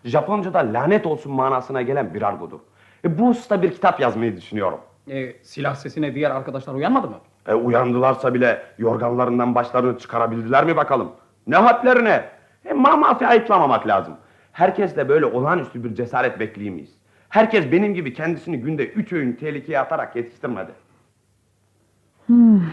Japonca'da 0.05 0.59
lanet 0.59 1.05
olsun 1.05 1.31
manasına 1.31 1.81
gelen 1.81 2.13
bir 2.13 2.21
argodur. 2.21 2.59
E, 3.05 3.19
bu 3.19 3.27
usta 3.29 3.61
bir 3.61 3.71
kitap 3.71 3.99
yazmayı 3.99 4.37
düşünüyorum. 4.37 4.79
E, 5.09 5.43
silah 5.43 5.75
sesine 5.75 6.15
diğer 6.15 6.31
arkadaşlar 6.31 6.73
uyanmadı 6.73 7.09
mı? 7.09 7.17
E, 7.47 7.53
uyandılarsa 7.53 8.33
bile 8.33 8.61
yorganlarından 8.77 9.55
başlarını 9.55 9.97
çıkarabildiler 9.97 10.65
mi 10.65 10.75
bakalım? 10.75 11.11
Ne 11.47 11.55
hadlerine? 11.55 12.25
E, 12.65 12.73
mamafi 12.73 13.27
ayıplamamak 13.27 13.87
lazım. 13.87 14.13
Herkes 14.51 14.95
de 14.95 15.09
böyle 15.09 15.25
olağanüstü 15.25 15.83
bir 15.83 15.95
cesaret 15.95 16.39
bekleyemeyiz. 16.39 16.89
Herkes 17.29 17.71
benim 17.71 17.93
gibi 17.93 18.13
kendisini 18.13 18.59
günde 18.59 18.87
üç 18.87 19.13
öğün 19.13 19.33
tehlikeye 19.33 19.79
atarak 19.79 20.15
yetiştirmedi. 20.15 20.71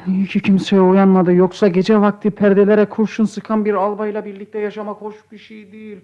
İyi 0.07 0.27
ki 0.27 0.41
kimse 0.43 0.81
uyanmadı. 0.81 1.33
Yoksa 1.33 1.69
gece 1.69 2.01
vakti 2.01 2.31
perdelere 2.31 2.85
kurşun 2.85 3.25
sıkan 3.25 3.65
bir 3.65 3.75
albayla 3.75 4.25
birlikte 4.25 4.59
yaşamak 4.59 4.97
hoş 4.97 5.15
bir 5.33 5.39
şey 5.39 5.73
değil. 5.73 6.01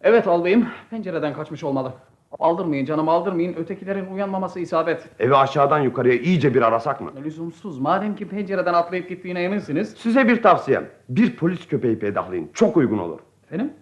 Evet 0.00 0.26
albayım, 0.26 0.68
pencereden 0.90 1.34
kaçmış 1.34 1.64
olmalı. 1.64 1.92
Aldırmayın 2.38 2.84
canım 2.84 3.08
aldırmayın. 3.08 3.54
Ötekilerin 3.54 4.06
uyanmaması 4.14 4.60
isabet. 4.60 5.08
Evi 5.18 5.36
aşağıdan 5.36 5.78
yukarıya 5.78 6.14
iyice 6.14 6.54
bir 6.54 6.62
arasak 6.62 7.00
mı? 7.00 7.10
Lüzumsuz. 7.24 7.78
Madem 7.78 8.16
ki 8.16 8.28
pencereden 8.28 8.74
atlayıp 8.74 9.08
gittiğine 9.08 9.42
eminsiniz. 9.42 9.94
Size 9.96 10.28
bir 10.28 10.42
tavsiyem. 10.42 10.84
Bir 11.08 11.36
polis 11.36 11.68
köpeği 11.68 11.98
peydahlayın. 11.98 12.50
Çok 12.54 12.76
uygun 12.76 12.98
olur. 12.98 13.18
Efendim? 13.46 13.72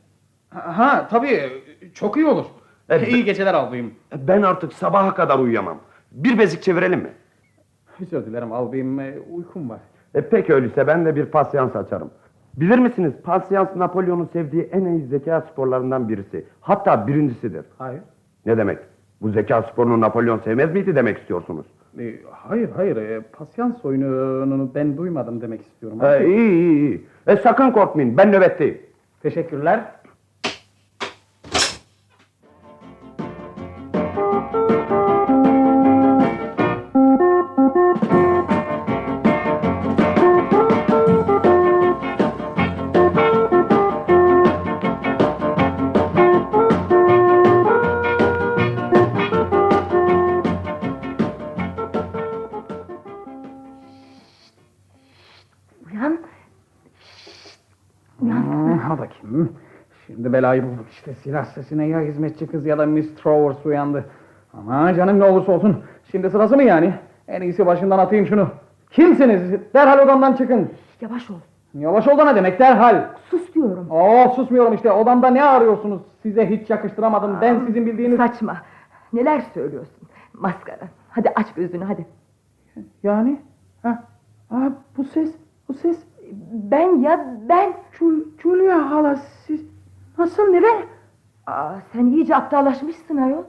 Ha, 0.50 0.78
ha 0.78 1.08
tabii. 1.10 1.40
Çok 1.94 2.16
iyi 2.16 2.26
olur. 2.26 2.44
Evet. 2.88 3.08
İyi 3.08 3.24
geceler 3.24 3.54
albayım. 3.54 3.94
E, 4.12 4.28
Ben 4.28 4.42
artık 4.42 4.72
sabaha 4.72 5.14
kadar 5.14 5.38
uyuyamam. 5.38 5.78
Bir 6.12 6.38
bezik 6.38 6.62
çevirelim 6.62 7.00
mi? 7.00 7.10
Özür 8.00 8.26
dilerim 8.26 8.52
albayım. 8.52 9.00
e, 9.00 9.14
Uykum 9.30 9.70
var. 9.70 9.80
E 10.14 10.28
peki 10.28 10.54
öyleyse 10.54 10.86
ben 10.86 11.04
de 11.06 11.16
bir 11.16 11.26
pasyans 11.26 11.76
açarım. 11.76 12.10
Bilir 12.54 12.78
misiniz 12.78 13.12
pasyans 13.24 13.76
Napolyon'un 13.76 14.28
sevdiği 14.32 14.62
en 14.62 14.84
iyi 14.84 15.06
zeka 15.06 15.40
sporlarından 15.52 16.08
birisi. 16.08 16.44
Hatta 16.60 17.06
birincisidir. 17.06 17.64
Hayır. 17.78 18.00
Ne 18.46 18.56
demek? 18.56 18.78
Bu 19.22 19.30
zeka 19.30 19.62
sporunu 19.62 20.00
Napolyon 20.00 20.38
sevmez 20.38 20.72
miydi 20.72 20.94
demek 20.94 21.18
istiyorsunuz? 21.18 21.66
E, 21.98 22.14
hayır 22.30 22.68
hayır. 22.76 22.96
E, 22.96 23.20
pasyans 23.20 23.84
oyununu 23.84 24.70
ben 24.74 24.96
duymadım 24.96 25.40
demek 25.40 25.60
istiyorum. 25.62 25.98
E, 26.04 26.26
iyi 26.26 26.50
iyi 26.50 26.78
iyi. 26.78 27.06
E, 27.26 27.36
sakın 27.36 27.70
korkmayın 27.70 28.16
ben 28.16 28.32
nöbetteyim. 28.32 28.78
Teşekkürler. 29.22 29.84
Belayı 60.42 60.62
bulduk 60.62 60.86
işte. 60.90 61.14
Silah 61.14 61.44
sesine 61.44 61.86
ya 61.86 62.00
hizmetçi 62.00 62.46
kız 62.46 62.66
ya 62.66 62.78
da 62.78 62.86
Miss 62.86 63.14
Travers 63.14 63.66
uyandı. 63.66 64.04
Ama 64.54 64.94
canım 64.94 65.18
ne 65.18 65.24
olursa 65.24 65.52
olsun. 65.52 65.76
Şimdi 66.10 66.30
sırası 66.30 66.56
mı 66.56 66.62
yani? 66.62 66.94
En 67.28 67.42
iyisi 67.42 67.66
başından 67.66 67.98
atayım 67.98 68.26
şunu. 68.26 68.48
Kimsiniz? 68.90 69.42
Derhal 69.74 69.98
odamdan 69.98 70.32
çıkın. 70.32 70.70
Yavaş 71.00 71.30
ol. 71.30 71.34
Yavaş 71.74 72.08
ol 72.08 72.18
da 72.18 72.24
ne 72.24 72.36
demek 72.36 72.60
derhal. 72.60 73.04
Sus 73.30 73.54
diyorum. 73.54 73.90
Oo 73.90 74.32
susmuyorum 74.36 74.74
işte. 74.74 74.92
Odamda 74.92 75.28
ne 75.28 75.42
arıyorsunuz? 75.42 76.02
Size 76.22 76.50
hiç 76.50 76.70
yakıştıramadım. 76.70 77.38
Ben 77.40 77.60
sizin 77.66 77.86
bildiğiniz... 77.86 78.16
Saçma. 78.16 78.56
Neler 79.12 79.40
söylüyorsun? 79.54 80.08
Maskara. 80.32 80.88
Hadi 81.08 81.28
aç 81.34 81.54
gözünü 81.54 81.84
hadi. 81.84 82.06
Yani? 83.02 83.40
Ha? 83.82 84.02
Aa, 84.50 84.70
bu 84.96 85.04
ses, 85.04 85.34
bu 85.68 85.74
ses. 85.74 85.98
Ben 86.52 86.98
ya 86.98 87.26
ben. 87.48 87.72
Jul 87.98 88.14
Julia 88.42 88.90
hala 88.90 89.16
siz 89.16 89.71
nasıl 90.22 90.42
neden? 90.42 90.76
Aa, 91.46 91.72
sen 91.92 92.06
iyice 92.06 92.36
aptallaşmışsın 92.36 93.16
ayol. 93.16 93.42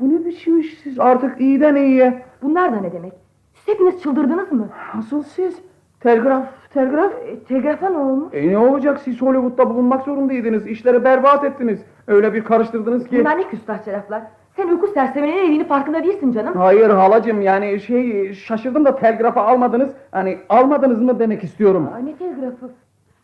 Bu 0.00 0.08
ne 0.14 0.24
biçim 0.24 0.62
siz 0.62 1.00
artık 1.00 1.40
iyiden 1.40 1.74
iyiye. 1.76 2.22
Bunlar 2.42 2.72
da 2.72 2.76
ne 2.80 2.92
demek? 2.92 3.12
Siz 3.54 3.74
hepiniz 3.74 4.02
çıldırdınız 4.02 4.52
mı? 4.52 4.68
Nasıl 4.94 5.22
siz? 5.22 5.58
Telgraf, 6.00 6.44
telgraf. 6.74 7.12
E, 7.12 7.38
telgrafa 7.44 7.88
ne 7.88 7.98
olmuş? 7.98 8.34
E 8.34 8.52
ne 8.52 8.58
olacak 8.58 9.00
siz 9.00 9.22
Hollywood'da 9.22 9.70
bulunmak 9.70 10.02
zorundaydınız. 10.02 10.66
İşleri 10.66 11.04
berbat 11.04 11.44
ettiniz. 11.44 11.80
Öyle 12.06 12.34
bir 12.34 12.44
karıştırdınız 12.44 13.08
ki. 13.08 13.18
Bunlar 13.20 13.38
ne 13.38 13.48
küstahça 13.48 13.92
laflar. 13.92 14.22
Sen 14.56 14.68
uyku 14.68 14.86
serseminin 14.86 15.36
evini 15.38 15.64
farkında 15.64 16.04
değilsin 16.04 16.32
canım. 16.32 16.54
Hayır 16.56 16.90
halacım 16.90 17.42
yani 17.42 17.80
şey 17.80 18.32
şaşırdım 18.32 18.84
da 18.84 18.96
telgrafı 18.96 19.40
almadınız. 19.40 19.90
Hani 20.12 20.38
almadınız 20.48 21.02
mı 21.02 21.18
demek 21.18 21.44
istiyorum. 21.44 21.88
Aa, 21.94 21.98
ne 21.98 22.16
telgrafı? 22.16 22.70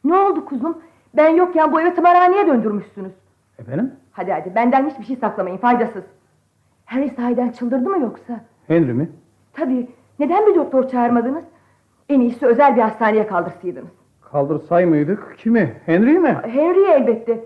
Ne 0.05 0.14
oldu 0.18 0.44
kuzum? 0.44 0.79
Ben 1.14 1.29
yokken 1.29 1.73
bu 1.73 1.81
evi 1.81 1.95
tımarhaneye 1.95 2.47
döndürmüşsünüz. 2.47 3.12
Efendim? 3.59 3.92
Hadi 4.12 4.33
hadi 4.33 4.55
benden 4.55 4.90
hiçbir 4.90 5.05
şey 5.05 5.16
saklamayın 5.16 5.57
faydasız. 5.57 6.05
Henry 6.85 7.09
sahiden 7.11 7.49
çıldırdı 7.49 7.88
mı 7.90 7.99
yoksa? 8.03 8.40
Henry 8.66 8.92
mi? 8.92 9.11
Tabii. 9.53 9.88
Neden 10.19 10.47
bir 10.47 10.55
doktor 10.55 10.88
çağırmadınız? 10.88 11.45
En 12.09 12.21
iyisi 12.21 12.47
özel 12.47 12.77
bir 12.77 12.81
hastaneye 12.81 13.27
kaldırsaydınız. 13.27 13.88
Kaldırsay 14.33 14.87
mıydık? 14.87 15.35
Kimi? 15.38 15.75
Henry 15.87 16.19
mi? 16.19 16.37
Henry'e 16.47 16.92
elbette. 16.92 17.45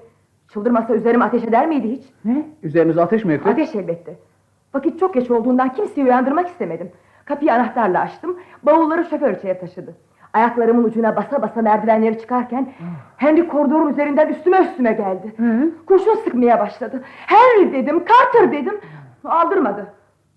Çıldırmasa 0.53 0.95
üzerime 0.95 1.25
ateş 1.25 1.45
eder 1.45 1.67
miydi 1.69 1.91
hiç? 1.91 2.05
Ne? 2.25 2.47
Üzerinize 2.63 3.03
ateş 3.03 3.25
mi 3.25 3.33
etti? 3.33 3.49
Ateş 3.49 3.75
elbette. 3.75 4.15
Vakit 4.75 5.01
çok 5.01 5.15
geç 5.15 5.31
olduğundan 5.31 5.73
kimseyi 5.75 6.05
uyandırmak 6.05 6.49
istemedim. 6.49 6.91
Kapıyı 7.25 7.53
anahtarla 7.55 8.01
açtım. 8.01 8.37
Bavulları 8.63 9.05
şoför 9.05 9.35
içeri 9.35 9.61
taşıdı. 9.61 9.95
Ayaklarımın 10.33 10.85
ucuna 10.85 11.17
basa 11.17 11.43
basa 11.43 11.63
merdivenleri 11.63 12.19
çıkarken 12.21 12.69
Henry 13.17 13.49
koridorun 13.49 13.89
üzerinden 13.93 14.29
üstüme 14.29 14.59
üstüme 14.61 14.93
geldi. 14.93 15.35
Kurşun 15.87 16.15
sıkmaya 16.15 16.61
başladı. 16.61 17.03
Henry 17.27 17.73
dedim, 17.73 18.05
Carter 18.09 18.53
dedim. 18.53 18.81
Aldırmadı. 19.25 19.87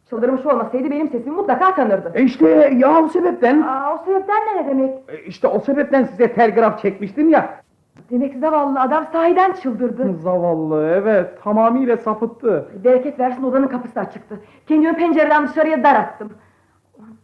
Çıldırmış 0.10 0.46
olmasaydı 0.46 0.92
benim 0.92 1.10
sesimi 1.10 1.36
mutlaka 1.36 1.76
tanırdı. 1.76 2.12
E 2.16 2.24
işte 2.24 2.50
ya 2.78 3.00
o 3.04 3.08
sebepten. 3.08 3.62
Aa, 3.62 3.94
o 3.94 4.06
sebepten 4.06 4.38
ne 4.56 4.68
demek? 4.68 4.90
E 5.08 5.24
işte 5.26 5.48
o 5.48 5.60
sebepten 5.60 6.04
size 6.04 6.34
telgraf 6.34 6.82
çekmiştim 6.82 7.30
ya. 7.30 7.50
Demek 8.12 8.36
zavallı 8.36 8.80
adam 8.82 9.06
sahiden 9.12 9.52
çıldırdı. 9.52 10.14
Zavallı 10.14 10.88
evet 10.96 11.44
tamamıyla 11.44 11.98
sapıttı. 11.98 12.66
Bereket 12.84 13.20
versin 13.20 13.44
odanın 13.44 13.68
kapısı 13.68 14.00
açıktı. 14.00 14.40
Kendimi 14.68 14.96
pencereden 14.96 15.48
dışarıya 15.48 15.84
dar 15.84 15.96
attım. 15.96 16.30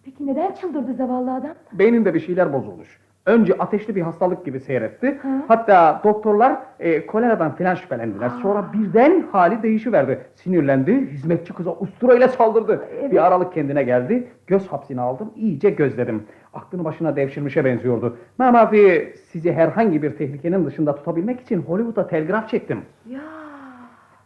Peki 0.05 0.28
neden 0.28 0.51
çıldırdı 0.51 0.93
zavallı 0.93 1.34
adam? 1.34 1.51
Beyninde 1.74 2.13
bir 2.13 2.20
şeyler 2.20 2.53
bozulmuş. 2.53 2.99
Önce 3.26 3.53
ateşli 3.53 3.95
bir 3.95 4.01
hastalık 4.01 4.45
gibi 4.45 4.59
seyretti. 4.59 5.20
Ha. 5.22 5.30
Hatta 5.47 6.01
doktorlar 6.03 6.57
e, 6.80 7.05
koleradan 7.05 7.55
filan 7.55 7.76
şüphelendiler. 7.76 8.30
Sonra 8.41 8.65
birden 8.74 9.24
hali 9.32 9.63
değişiverdi. 9.63 10.20
Sinirlendi, 10.36 11.07
hizmetçi 11.11 11.53
kıza 11.53 11.72
usturayla 11.72 12.28
saldırdı. 12.28 12.86
Evet. 12.99 13.11
Bir 13.11 13.26
aralık 13.26 13.53
kendine 13.53 13.84
geldi. 13.84 14.28
Göz 14.47 14.67
hapsini 14.67 15.01
aldım, 15.01 15.32
iyice 15.36 15.70
gözledim. 15.70 16.24
Aklını 16.53 16.84
başına 16.86 17.15
devşirmişe 17.15 17.65
benziyordu. 17.65 18.17
Mamafi 18.38 19.13
sizi 19.32 19.53
herhangi 19.53 20.01
bir 20.03 20.17
tehlikenin 20.17 20.65
dışında 20.65 20.95
tutabilmek 20.95 21.39
için 21.41 21.61
Hollywood'a 21.61 22.07
telgraf 22.07 22.49
çektim. 22.49 22.82
Ya 23.09 23.20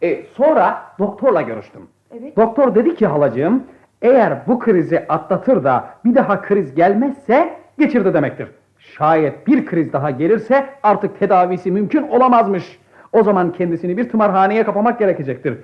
E, 0.02 0.22
sonra 0.26 0.82
doktorla 0.98 1.42
görüştüm. 1.42 1.82
evet. 2.18 2.36
Doktor 2.36 2.74
dedi 2.74 2.94
ki 2.94 3.06
halacığım, 3.06 3.62
eğer 4.04 4.38
bu 4.46 4.58
krizi 4.58 5.04
atlatır 5.08 5.64
da 5.64 5.84
bir 6.04 6.14
daha 6.14 6.42
kriz 6.42 6.74
gelmezse 6.74 7.56
geçirdi 7.78 8.14
demektir. 8.14 8.48
Şayet 8.78 9.46
bir 9.46 9.66
kriz 9.66 9.92
daha 9.92 10.10
gelirse 10.10 10.66
artık 10.82 11.18
tedavisi 11.18 11.70
mümkün 11.70 12.02
olamazmış. 12.02 12.78
O 13.12 13.22
zaman 13.22 13.52
kendisini 13.52 13.96
bir 13.96 14.08
tımarhaneye 14.08 14.64
kapamak 14.64 14.98
gerekecektir. 14.98 15.58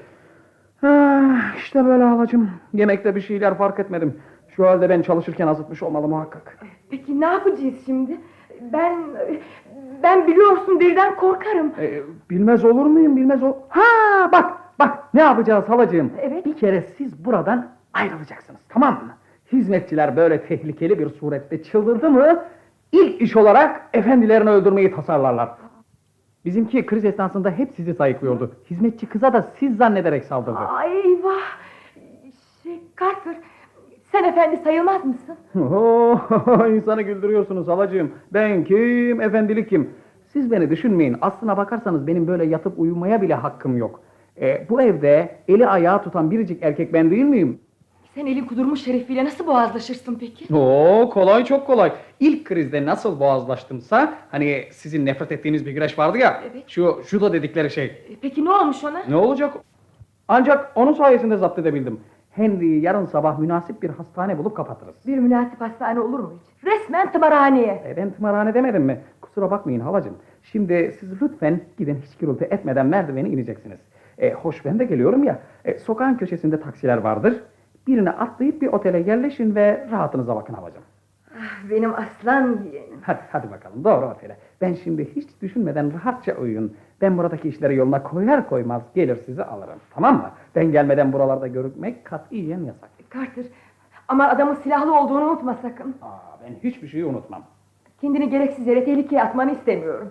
Ah, 0.82 1.56
işte 1.56 1.84
böyle 1.84 2.04
halacığım. 2.04 2.50
Yemekte 2.72 3.14
bir 3.14 3.20
şeyler 3.20 3.54
fark 3.54 3.80
etmedim. 3.80 4.16
Şu 4.48 4.66
halde 4.66 4.88
ben 4.88 5.02
çalışırken 5.02 5.46
azıtmış 5.46 5.82
olmalı 5.82 6.08
muhakkak. 6.08 6.58
Peki 6.90 7.20
ne 7.20 7.26
yapacağız 7.26 7.74
şimdi? 7.86 8.16
Ben 8.72 8.98
ben 10.02 10.26
biliyorsun 10.26 10.80
birden 10.80 11.16
korkarım. 11.16 11.72
Ee, 11.80 12.02
bilmez 12.30 12.64
olur 12.64 12.86
muyum 12.86 13.16
bilmez 13.16 13.42
ol... 13.42 13.52
Ha 13.68 13.82
bak 14.32 14.52
bak 14.78 15.14
ne 15.14 15.20
yapacağız 15.20 15.68
halacığım? 15.68 16.12
Evet. 16.20 16.46
Bir 16.46 16.56
kere 16.56 16.82
siz 16.82 17.24
buradan 17.24 17.79
ayrılacaksınız 18.00 18.60
tamam 18.68 18.94
mı? 18.94 19.14
Hizmetçiler 19.52 20.16
böyle 20.16 20.42
tehlikeli 20.42 20.98
bir 20.98 21.10
surette 21.10 21.62
çıldırdı 21.62 22.10
mı... 22.10 22.44
...ilk 22.92 23.22
iş 23.22 23.36
olarak 23.36 23.88
efendilerini 23.92 24.50
öldürmeyi 24.50 24.94
tasarlarlar. 24.94 25.50
Bizimki 26.44 26.86
kriz 26.86 27.04
esnasında 27.04 27.50
hep 27.50 27.72
sizi 27.76 27.94
sayıklıyordu. 27.94 28.56
Hizmetçi 28.70 29.06
kıza 29.06 29.32
da 29.32 29.42
siz 29.58 29.76
zannederek 29.76 30.24
saldırdı. 30.24 30.58
Ay 30.58 31.00
eyvah. 31.00 31.58
Şey 32.62 32.80
Carter 33.00 33.36
sen 34.12 34.24
efendi 34.24 34.56
sayılmaz 34.56 35.04
mısın? 35.04 35.36
Oo, 35.60 36.18
insanı 36.76 37.02
güldürüyorsunuz 37.02 37.68
halacığım. 37.68 38.12
Ben 38.32 38.64
kim, 38.64 39.20
efendilik 39.20 39.68
kim? 39.68 39.90
Siz 40.32 40.50
beni 40.50 40.70
düşünmeyin. 40.70 41.16
Aslına 41.20 41.56
bakarsanız 41.56 42.06
benim 42.06 42.26
böyle 42.26 42.44
yatıp 42.44 42.78
uyumaya 42.78 43.22
bile 43.22 43.34
hakkım 43.34 43.76
yok. 43.76 44.00
E, 44.40 44.66
bu 44.68 44.82
evde 44.82 45.36
eli 45.48 45.66
ayağı 45.66 46.02
tutan 46.02 46.30
biricik 46.30 46.62
erkek 46.62 46.92
ben 46.92 47.10
değil 47.10 47.24
miyim? 47.24 47.60
Sen 48.14 48.26
elin 48.26 48.44
kudurmuş 48.44 48.84
şerefiyle 48.84 49.24
nasıl 49.24 49.46
boğazlaşırsın 49.46 50.14
peki? 50.20 50.54
Oo 50.54 51.10
kolay 51.10 51.44
çok 51.44 51.66
kolay. 51.66 51.92
İlk 52.20 52.44
krizde 52.46 52.86
nasıl 52.86 53.20
boğazlaştımsa 53.20 54.14
hani 54.30 54.64
sizin 54.70 55.06
nefret 55.06 55.32
ettiğiniz 55.32 55.66
bir 55.66 55.72
güreş 55.72 55.98
vardı 55.98 56.18
ya. 56.18 56.40
Evet. 56.52 56.64
Şu 56.66 57.02
judo 57.10 57.32
dedikleri 57.32 57.70
şey. 57.70 57.84
E, 57.84 58.16
Peki 58.22 58.44
ne 58.44 58.50
olmuş 58.50 58.84
ona? 58.84 59.02
Ne 59.08 59.16
olacak? 59.16 59.54
Ancak 60.28 60.72
onun 60.74 60.92
sayesinde 60.92 61.36
zapt 61.36 61.58
edebildim. 61.58 62.00
Henry'i 62.30 62.80
yarın 62.80 63.06
sabah 63.06 63.38
münasip 63.38 63.82
bir 63.82 63.90
hastane 63.90 64.38
bulup 64.38 64.56
kapatırız. 64.56 64.94
Bir 65.06 65.18
münasip 65.18 65.60
hastane 65.60 66.00
olur 66.00 66.18
mu 66.18 66.32
hiç? 66.42 66.64
Resmen 66.64 67.12
tımarhaneye. 67.12 67.82
E, 67.88 67.96
ben 67.96 68.10
tımarhane 68.10 68.54
demedim 68.54 68.82
mi? 68.82 69.00
Kusura 69.20 69.50
bakmayın 69.50 69.80
halacığım. 69.80 70.16
Şimdi 70.42 70.96
siz 71.00 71.22
lütfen 71.22 71.60
gidin 71.78 71.98
hiç 72.06 72.16
gürültü 72.18 72.44
etmeden 72.44 72.86
merdiveni 72.86 73.28
ineceksiniz. 73.28 73.78
E, 74.18 74.32
hoş 74.32 74.64
ben 74.64 74.78
de 74.78 74.84
geliyorum 74.84 75.24
ya. 75.24 75.38
E, 75.64 75.78
sokağın 75.78 76.14
köşesinde 76.14 76.60
taksiler 76.60 76.96
vardır. 76.98 77.34
Birine 77.90 78.10
atlayıp 78.10 78.62
bir 78.62 78.66
otele 78.66 78.98
yerleşin 78.98 79.54
ve 79.54 79.86
rahatınıza 79.90 80.36
bakın 80.36 80.54
halacığım. 80.54 80.82
Benim 81.70 81.94
aslan 81.94 82.58
yeğenim. 82.72 82.98
Hadi, 83.02 83.18
hadi 83.32 83.50
bakalım 83.50 83.84
doğru 83.84 84.06
otele. 84.06 84.36
Ben 84.60 84.74
şimdi 84.74 85.16
hiç 85.16 85.28
düşünmeden 85.42 85.92
rahatça 85.94 86.32
uyuyun. 86.34 86.76
Ben 87.00 87.18
buradaki 87.18 87.48
işleri 87.48 87.76
yoluna 87.76 88.02
koyar 88.02 88.48
koymaz 88.48 88.82
gelir 88.94 89.16
sizi 89.26 89.44
alırım. 89.44 89.78
Tamam 89.94 90.16
mı? 90.16 90.30
Ben 90.54 90.72
gelmeden 90.72 91.12
buralarda 91.12 91.46
görükmek 91.46 92.04
katiyen 92.04 92.60
yasak. 92.64 92.90
Carter 93.14 93.44
ama 94.08 94.28
adamın 94.28 94.54
silahlı 94.54 95.00
olduğunu 95.00 95.24
unutma 95.24 95.54
sakın. 95.54 95.94
Aa, 96.02 96.18
ben 96.44 96.70
hiçbir 96.70 96.88
şeyi 96.88 97.04
unutmam. 97.04 97.42
Kendini 98.00 98.30
gereksiz 98.30 98.66
yere 98.66 98.84
tehlikeye 98.84 99.22
atmanı 99.22 99.52
istemiyorum. 99.52 100.10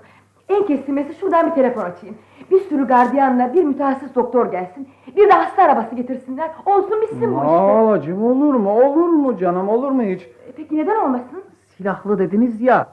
En 0.49 0.65
kesilmesi 0.65 1.13
şuradan 1.13 1.47
bir 1.49 1.51
telefon 1.55 1.81
açayım. 1.81 2.15
Bir 2.51 2.59
sürü 2.59 2.87
gardiyanla 2.87 3.53
bir 3.53 3.63
mütehassıs 3.63 4.15
doktor 4.15 4.51
gelsin. 4.51 4.87
Bir 5.17 5.29
de 5.29 5.33
hasta 5.33 5.63
arabası 5.63 5.95
getirsinler. 5.95 6.51
Olsun 6.65 7.01
bitsin 7.01 7.21
bu 7.33 7.35
işte. 7.35 7.47
Halacığım 7.47 8.23
olur 8.23 8.53
mu? 8.53 8.71
Olur 8.81 9.09
mu 9.09 9.37
canım? 9.37 9.69
Olur 9.69 9.91
mu 9.91 10.01
hiç? 10.03 10.21
E, 10.21 10.51
Peki 10.57 10.77
neden 10.77 10.95
olmasın? 11.05 11.43
Silahlı 11.77 12.19
dediniz 12.19 12.61
ya. 12.61 12.87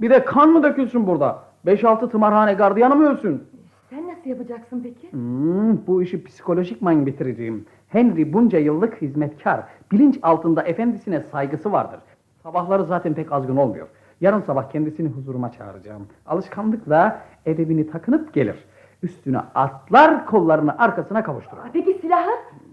Bir 0.00 0.10
de 0.10 0.24
kan 0.24 0.48
mı 0.50 0.62
dökülsün 0.62 1.06
burada? 1.06 1.42
5-6 1.66 2.10
tımarhane 2.10 2.54
gardiyanı 2.54 2.96
mı 2.96 3.08
ölsün? 3.08 3.42
Sen 3.90 4.08
nasıl 4.08 4.30
yapacaksın 4.30 4.80
peki? 4.82 5.12
Hmm, 5.12 5.86
bu 5.86 6.02
işi 6.02 6.24
psikolojikman 6.24 7.06
bitireceğim. 7.06 7.66
Henry 7.88 8.32
bunca 8.32 8.58
yıllık 8.58 9.02
hizmetkar. 9.02 9.60
Bilinç 9.92 10.18
altında 10.22 10.62
efendisine 10.62 11.20
saygısı 11.20 11.72
vardır. 11.72 12.00
Sabahları 12.42 12.84
zaten 12.84 13.14
pek 13.14 13.32
azgın 13.32 13.56
olmuyor. 13.56 13.86
Yarın 14.20 14.40
sabah 14.40 14.70
kendisini 14.70 15.08
huzuruma 15.08 15.52
çağıracağım. 15.52 16.06
Alışkanlıkla 16.26 17.20
edebini 17.46 17.90
takınıp 17.90 18.34
gelir. 18.34 18.64
Üstüne 19.02 19.38
atlar 19.38 20.26
kollarını 20.26 20.78
arkasına 20.78 21.22
kavuşturur. 21.22 21.60
Aa, 21.60 21.68
Peki 21.72 21.98
silahı? 22.00 22.30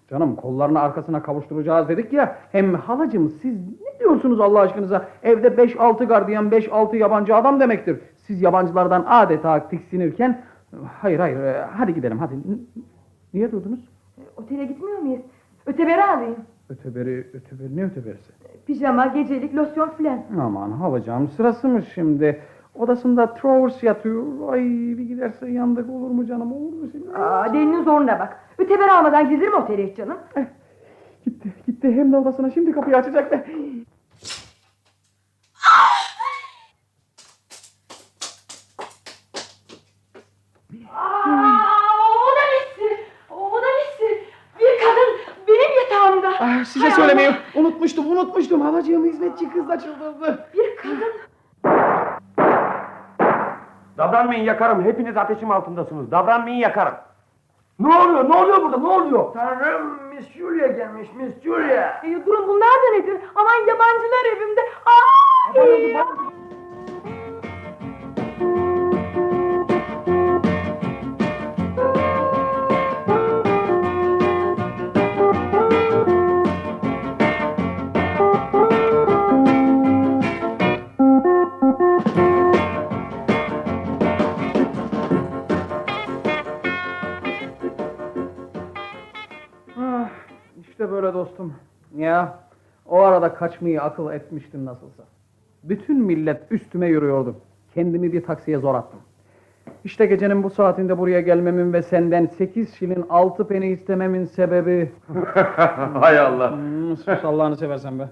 Canım 0.10 0.36
kollarını 0.36 0.80
arkasına 0.80 1.24
kavuşturacağız 1.24 1.90
dedik 1.90 2.14
ya. 2.14 2.38
Hem 2.52 2.74
halacığım 2.74 3.30
siz 3.30 3.58
ne 3.68 4.00
diyorsunuz 4.00 4.40
Allah 4.42 4.60
aşkınıza? 4.60 5.06
Evde 5.24 5.48
5-6 5.48 6.06
gardiyan 6.06 6.50
5-6 6.50 6.96
yabancı 6.98 7.36
adam 7.36 7.60
demektir. 7.60 8.00
Siz 8.18 8.42
yabancılardan 8.42 9.06
adeta 9.08 9.70
tiksinirken... 9.70 10.42
Hayır 11.02 11.20
hayır 11.20 11.38
e, 11.40 11.62
hadi 11.62 11.94
gidelim 11.94 12.20
hadi. 12.20 12.36
Niye 13.34 13.52
durdunuz? 13.52 13.80
E, 14.18 14.22
Otele 14.38 14.66
gitmiyor 14.66 14.98
muyuz? 15.00 15.22
Öteberi 15.66 16.04
alayım. 16.04 16.36
Öteberi, 16.70 17.28
öteberi 17.34 17.76
ne 17.78 17.84
öteberisi? 17.84 18.32
Pijama, 18.68 19.06
gecelik, 19.06 19.56
losyon 19.56 19.90
filan. 19.90 20.20
Aman 20.42 20.72
halacığım 20.72 21.28
sırası 21.28 21.68
mı 21.68 21.82
şimdi? 21.94 22.42
Odasında 22.76 23.34
Travers 23.34 23.84
yatıyor. 23.84 24.54
Ay 24.54 24.62
bir 24.98 25.04
giderse 25.04 25.52
yandık 25.52 25.90
olur 25.90 26.10
mu 26.10 26.26
canım 26.26 26.52
olur 26.54 26.74
mu 26.74 26.90
şimdi? 26.92 27.18
Aa, 27.18 27.54
delinin 27.54 27.84
zoruna 27.84 28.20
bak. 28.20 28.40
Öteberi 28.58 28.92
almadan 28.92 29.30
gelir 29.30 29.48
mi 29.48 29.56
otele 29.56 29.90
hiç 29.90 29.98
canım? 29.98 30.18
Gitti 31.26 31.50
gitti 31.68 31.92
hem 31.92 32.12
de 32.12 32.18
odasına 32.18 32.52
şimdi 32.52 32.72
kapıyı 32.72 32.98
açacak 32.98 33.32
be. 33.32 33.46
Aa, 40.92 41.60
o 42.24 42.30
da 42.38 42.44
nesi? 42.54 43.06
O 43.30 43.62
da 43.62 43.68
nesi? 43.78 44.24
Bir 44.60 44.80
kadın 44.86 45.38
benim 45.48 45.72
yatağımda. 45.84 46.34
Ah, 46.40 46.66
size 46.66 46.86
Hay 46.86 46.92
söylemeyi 46.96 47.28
Allah. 47.30 47.38
Unutmuştum. 48.24 48.62
Halacığım 48.62 49.06
hizmetçi 49.06 49.50
kız 49.50 49.70
da 49.70 49.80
çıldırdı. 49.80 50.48
Bir 50.54 50.76
kadın. 50.76 51.14
Davranmayın 53.98 54.44
yakarım. 54.44 54.84
Hepiniz 54.86 55.18
ateşim 55.18 55.52
altındasınız. 55.52 56.12
Davranmayın 56.12 56.58
yakarım. 56.58 56.94
Ne 57.80 57.96
oluyor? 57.96 58.30
Ne 58.30 58.36
oluyor 58.36 58.62
burada? 58.62 58.78
Ne 58.78 58.88
oluyor? 58.88 59.34
Tanrım 59.34 60.00
Miss 60.10 60.32
Julia 60.32 60.68
gelmiş 60.68 61.08
Miss 61.16 61.42
Julia. 61.44 62.02
E, 62.04 62.26
durun 62.26 62.48
bunlar 62.48 62.70
da 62.70 62.98
nedir? 62.98 63.22
Aman 63.36 63.68
yabancılar 63.68 64.38
evimde. 64.38 64.62
Aa! 64.86 65.24
Ah, 66.00 66.33
Ya 92.04 92.40
o 92.86 93.00
arada 93.00 93.34
kaçmayı 93.34 93.82
akıl 93.82 94.12
etmiştim 94.12 94.66
nasılsa. 94.66 95.04
Bütün 95.64 96.02
millet 96.04 96.52
üstüme 96.52 96.88
yürüyordu. 96.88 97.36
Kendimi 97.74 98.14
bir 98.14 98.24
taksiye 98.24 98.58
zor 98.58 98.76
attım. 98.76 99.00
İşte 99.84 100.06
gecenin 100.06 100.44
bu 100.44 100.50
saatinde 100.50 100.98
buraya 100.98 101.22
gelmemin 101.22 101.74
ve 101.74 101.82
senden 101.84 102.26
sekiz 102.26 102.76
şilin 102.76 103.06
altı 103.10 103.48
peni 103.48 103.68
istememin 103.68 104.26
sebebi... 104.26 104.92
Hay 105.94 106.20
Allah. 106.20 106.52
Hmm, 106.52 106.98
sus 106.98 107.26
Allah'ını 107.26 107.58
seversen 107.58 108.00
be. 108.00 108.10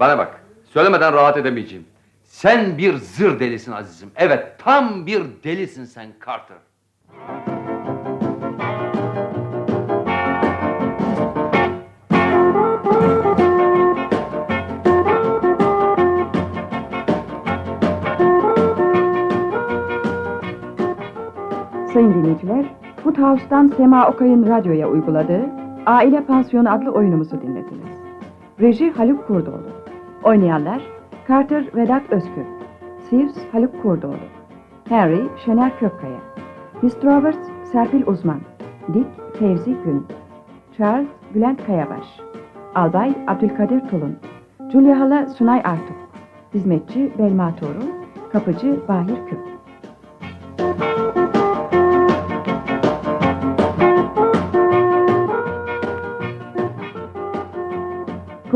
Bana 0.00 0.18
bak. 0.18 0.40
Söylemeden 0.64 1.12
rahat 1.12 1.36
edemeyeceğim. 1.36 1.86
Sen 2.22 2.78
bir 2.78 2.96
zır 2.96 3.40
delisin 3.40 3.72
azizim. 3.72 4.10
Evet, 4.16 4.46
tam 4.58 5.06
bir 5.06 5.22
delisin 5.44 5.84
sen 5.84 6.08
Carter. 6.26 6.56
Sayın 21.96 22.14
dinleyiciler, 22.14 22.66
Footouse'dan 22.96 23.68
Sema 23.68 24.08
Okay'ın 24.08 24.46
radyoya 24.46 24.88
uyguladığı 24.88 25.40
Aile 25.86 26.24
Pansiyonu 26.24 26.70
adlı 26.70 26.90
oyunumuzu 26.90 27.40
dinlediniz. 27.40 28.00
Reji 28.60 28.90
Haluk 28.90 29.26
Kurdoğlu. 29.26 29.68
Oynayanlar 30.22 30.82
Carter 31.28 31.64
Vedat 31.74 32.02
Özkür, 32.10 32.44
Sivs 33.10 33.36
Haluk 33.52 33.82
Kurdoğlu, 33.82 34.16
Harry 34.88 35.28
Şener 35.44 35.78
Kökkaya, 35.78 36.18
Miss 36.82 37.00
Travers 37.00 37.38
Serpil 37.72 38.06
Uzman, 38.06 38.40
Dick 38.94 39.38
Fevzi 39.38 39.76
Gün, 39.84 40.06
Charles 40.76 41.08
Bülent 41.34 41.66
Kayabaş, 41.66 42.20
Albay 42.74 43.14
Abdülkadir 43.26 43.80
Tulun, 43.80 44.16
Julia 44.72 45.00
Hala 45.00 45.26
Sunay 45.26 45.58
Artuk, 45.64 45.96
Hizmetçi 46.54 47.12
Belma 47.18 47.54
Torun, 47.56 47.90
Kapıcı 48.32 48.80
Bahir 48.88 49.16
Kök. 49.30 49.56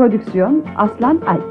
Prodüksiyon 0.01 0.65
Aslan 0.77 1.21
Alp 1.27 1.50